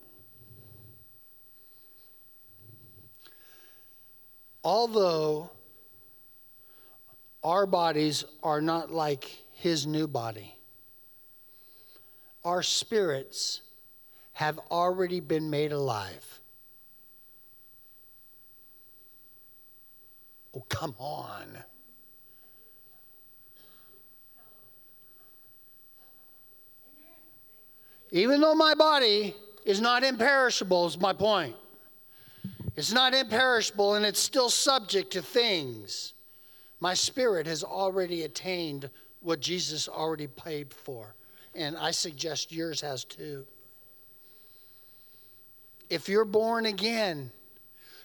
Although 4.63 5.51
our 7.43 7.67
bodies 7.67 8.25
are 8.43 8.61
not 8.61 8.91
like 8.91 9.44
his 9.65 9.87
new 9.87 10.07
body, 10.07 10.55
our 12.45 12.63
spirits 12.63 13.63
have 14.35 14.59
already 14.71 15.21
been 15.21 15.49
made 15.49 15.73
alive. 15.73 16.41
Oh, 20.55 20.63
come 20.69 20.95
on. 20.99 21.65
Even 28.11 28.43
though 28.43 28.55
my 28.55 28.75
body 28.75 29.35
is 29.65 29.81
not 29.81 30.05
imperishable, 30.05 30.85
is 30.85 30.99
my 30.99 31.15
point. 31.15 31.57
It's 32.77 32.93
not 32.93 33.15
imperishable 33.15 33.95
and 33.95 34.05
it's 34.05 34.21
still 34.21 34.51
subject 34.51 35.15
to 35.15 35.23
things. 35.23 36.13
My 36.81 36.93
spirit 36.93 37.47
has 37.47 37.65
already 37.65 38.25
attained 38.25 38.91
what 39.25 39.41
Jesus 39.41 39.89
already 39.89 40.27
paid 40.27 40.73
for. 40.73 41.15
And 41.55 41.77
I 41.77 41.91
suggest 41.91 42.53
yours 42.53 42.81
has 42.83 43.05
too. 43.05 43.47
If 45.89 46.09
you're 46.09 46.25
born 46.25 46.67
again, 46.67 47.31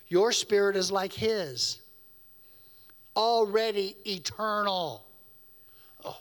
your 0.07 0.31
spirit 0.31 0.75
is 0.75 0.91
like 0.91 1.13
His, 1.13 1.79
already 3.15 3.95
eternal. 4.05 5.05
Oh. 6.03 6.17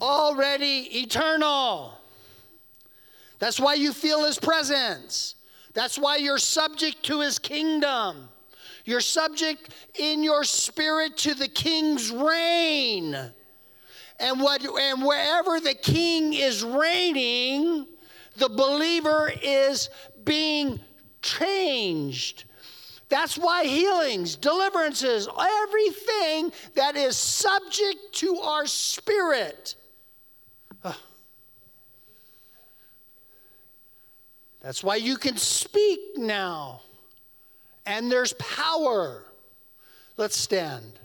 already 0.00 1.00
eternal. 1.02 1.98
That's 3.38 3.60
why 3.60 3.74
you 3.74 3.92
feel 3.92 4.24
his 4.24 4.38
presence. 4.38 5.34
That's 5.74 5.98
why 5.98 6.16
you're 6.16 6.38
subject 6.38 7.02
to 7.04 7.20
his 7.20 7.38
kingdom. 7.38 8.28
You're 8.84 9.00
subject 9.00 9.70
in 9.98 10.22
your 10.22 10.44
spirit 10.44 11.16
to 11.18 11.34
the 11.34 11.48
king's 11.48 12.10
reign. 12.10 13.16
And, 14.20 14.40
what, 14.40 14.62
and 14.64 15.04
wherever 15.04 15.60
the 15.60 15.74
king 15.74 16.34
is 16.34 16.62
reigning, 16.62 17.86
the 18.36 18.48
believer 18.48 19.32
is 19.42 19.88
being 20.24 20.80
changed. 21.22 22.44
That's 23.08 23.36
why 23.36 23.64
healings, 23.64 24.36
deliverances, 24.36 25.28
everything 25.38 26.52
that 26.74 26.96
is 26.96 27.16
subject 27.16 28.12
to 28.14 28.38
our 28.38 28.66
spirit 28.66 29.76
That's 34.64 34.82
why 34.82 34.96
you 34.96 35.18
can 35.18 35.36
speak 35.36 36.00
now. 36.16 36.80
And 37.86 38.10
there's 38.10 38.32
power. 38.34 39.24
Let's 40.16 40.36
stand. 40.36 40.98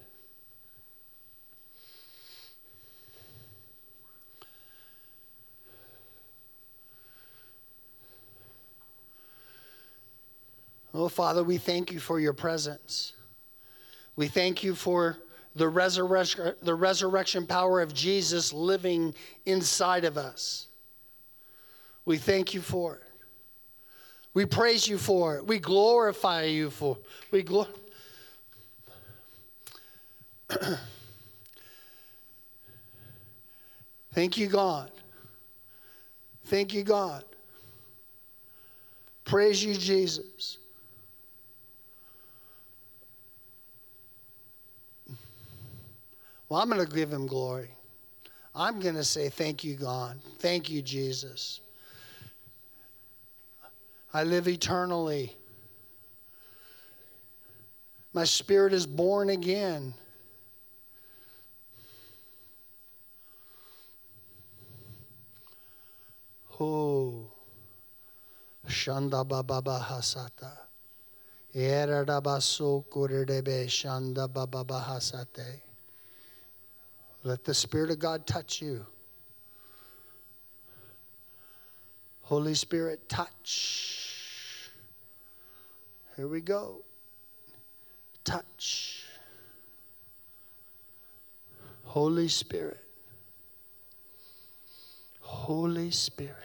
Oh, 10.93 11.07
Father, 11.07 11.43
we 11.43 11.57
thank 11.57 11.91
you 11.91 11.99
for 11.99 12.19
your 12.19 12.33
presence. 12.33 13.13
We 14.15 14.27
thank 14.27 14.63
you 14.63 14.75
for 14.75 15.17
the 15.55 15.67
resurrection, 15.67 16.55
the 16.61 16.75
resurrection 16.75 17.45
power 17.45 17.81
of 17.81 17.93
Jesus 17.93 18.51
living 18.51 19.13
inside 19.45 20.03
of 20.03 20.17
us. 20.17 20.67
We 22.05 22.17
thank 22.17 22.53
you 22.53 22.61
for 22.61 22.95
it. 22.95 23.08
We 24.33 24.45
praise 24.45 24.87
you 24.87 24.97
for 24.97 25.37
it. 25.37 25.45
We 25.45 25.59
glorify 25.59 26.43
you 26.43 26.69
for. 26.69 26.97
We 27.31 27.43
glor- 27.43 27.67
Thank 34.13 34.37
you, 34.37 34.47
God. 34.47 34.91
Thank 36.45 36.73
you, 36.73 36.83
God. 36.83 37.23
Praise 39.23 39.63
you, 39.63 39.75
Jesus. 39.75 40.57
Well, 46.49 46.59
I'm 46.59 46.69
going 46.69 46.83
to 46.83 46.91
give 46.91 47.13
him 47.13 47.27
glory. 47.27 47.69
I'm 48.55 48.79
going 48.79 48.95
to 48.95 49.03
say, 49.03 49.29
Thank 49.29 49.63
you, 49.63 49.75
God. 49.75 50.19
Thank 50.39 50.69
you, 50.69 50.81
Jesus. 50.81 51.61
I 54.13 54.23
live 54.23 54.47
eternally. 54.47 55.35
My 58.13 58.23
spirit 58.23 58.73
is 58.73 58.87
born 58.87 59.29
again. 59.29 59.93
Oh, 66.59 67.31
Shanda 68.67 69.25
Baba 69.25 69.61
Bahasata. 69.61 70.57
Kuridebe 72.91 73.65
Shanda 73.67 74.31
Baba 74.31 74.65
Bahasate. 74.65 75.61
Let 77.23 77.43
the 77.43 77.53
Spirit 77.53 77.91
of 77.91 77.99
God 77.99 78.25
touch 78.25 78.61
you. 78.61 78.85
Holy 82.21 82.53
Spirit, 82.53 83.09
touch. 83.09 83.98
Here 86.19 86.27
we 86.27 86.41
go. 86.41 86.81
Touch. 88.25 89.05
Holy 91.85 92.27
Spirit. 92.27 92.83
Holy 95.21 95.91
Spirit. 95.91 96.35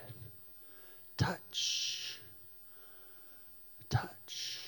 Touch. 1.17 2.21
Touch. 3.89 4.61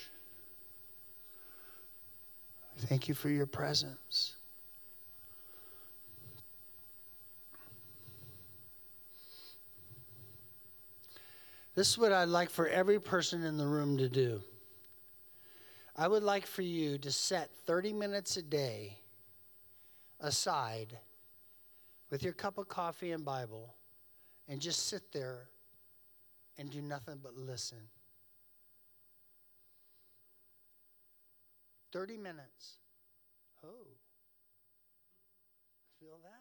Thank 2.78 3.06
you 3.06 3.14
for 3.14 3.28
your 3.28 3.46
presence. 3.46 4.34
This 11.76 11.90
is 11.90 11.96
what 11.96 12.10
I'd 12.10 12.24
like 12.24 12.50
for 12.50 12.66
every 12.66 12.98
person 12.98 13.44
in 13.44 13.56
the 13.56 13.68
room 13.68 13.98
to 13.98 14.08
do. 14.08 14.42
I 15.98 16.08
would 16.08 16.22
like 16.22 16.46
for 16.46 16.60
you 16.60 16.98
to 16.98 17.10
set 17.10 17.50
30 17.64 17.94
minutes 17.94 18.36
a 18.36 18.42
day 18.42 18.98
aside 20.20 20.98
with 22.10 22.22
your 22.22 22.34
cup 22.34 22.58
of 22.58 22.68
coffee 22.68 23.12
and 23.12 23.24
Bible 23.24 23.74
and 24.46 24.60
just 24.60 24.88
sit 24.88 25.10
there 25.12 25.48
and 26.58 26.70
do 26.70 26.82
nothing 26.82 27.18
but 27.22 27.34
listen. 27.34 27.78
30 31.92 32.18
minutes. 32.18 32.74
Oh. 33.64 33.86
Feel 35.98 36.18
that? 36.22 36.35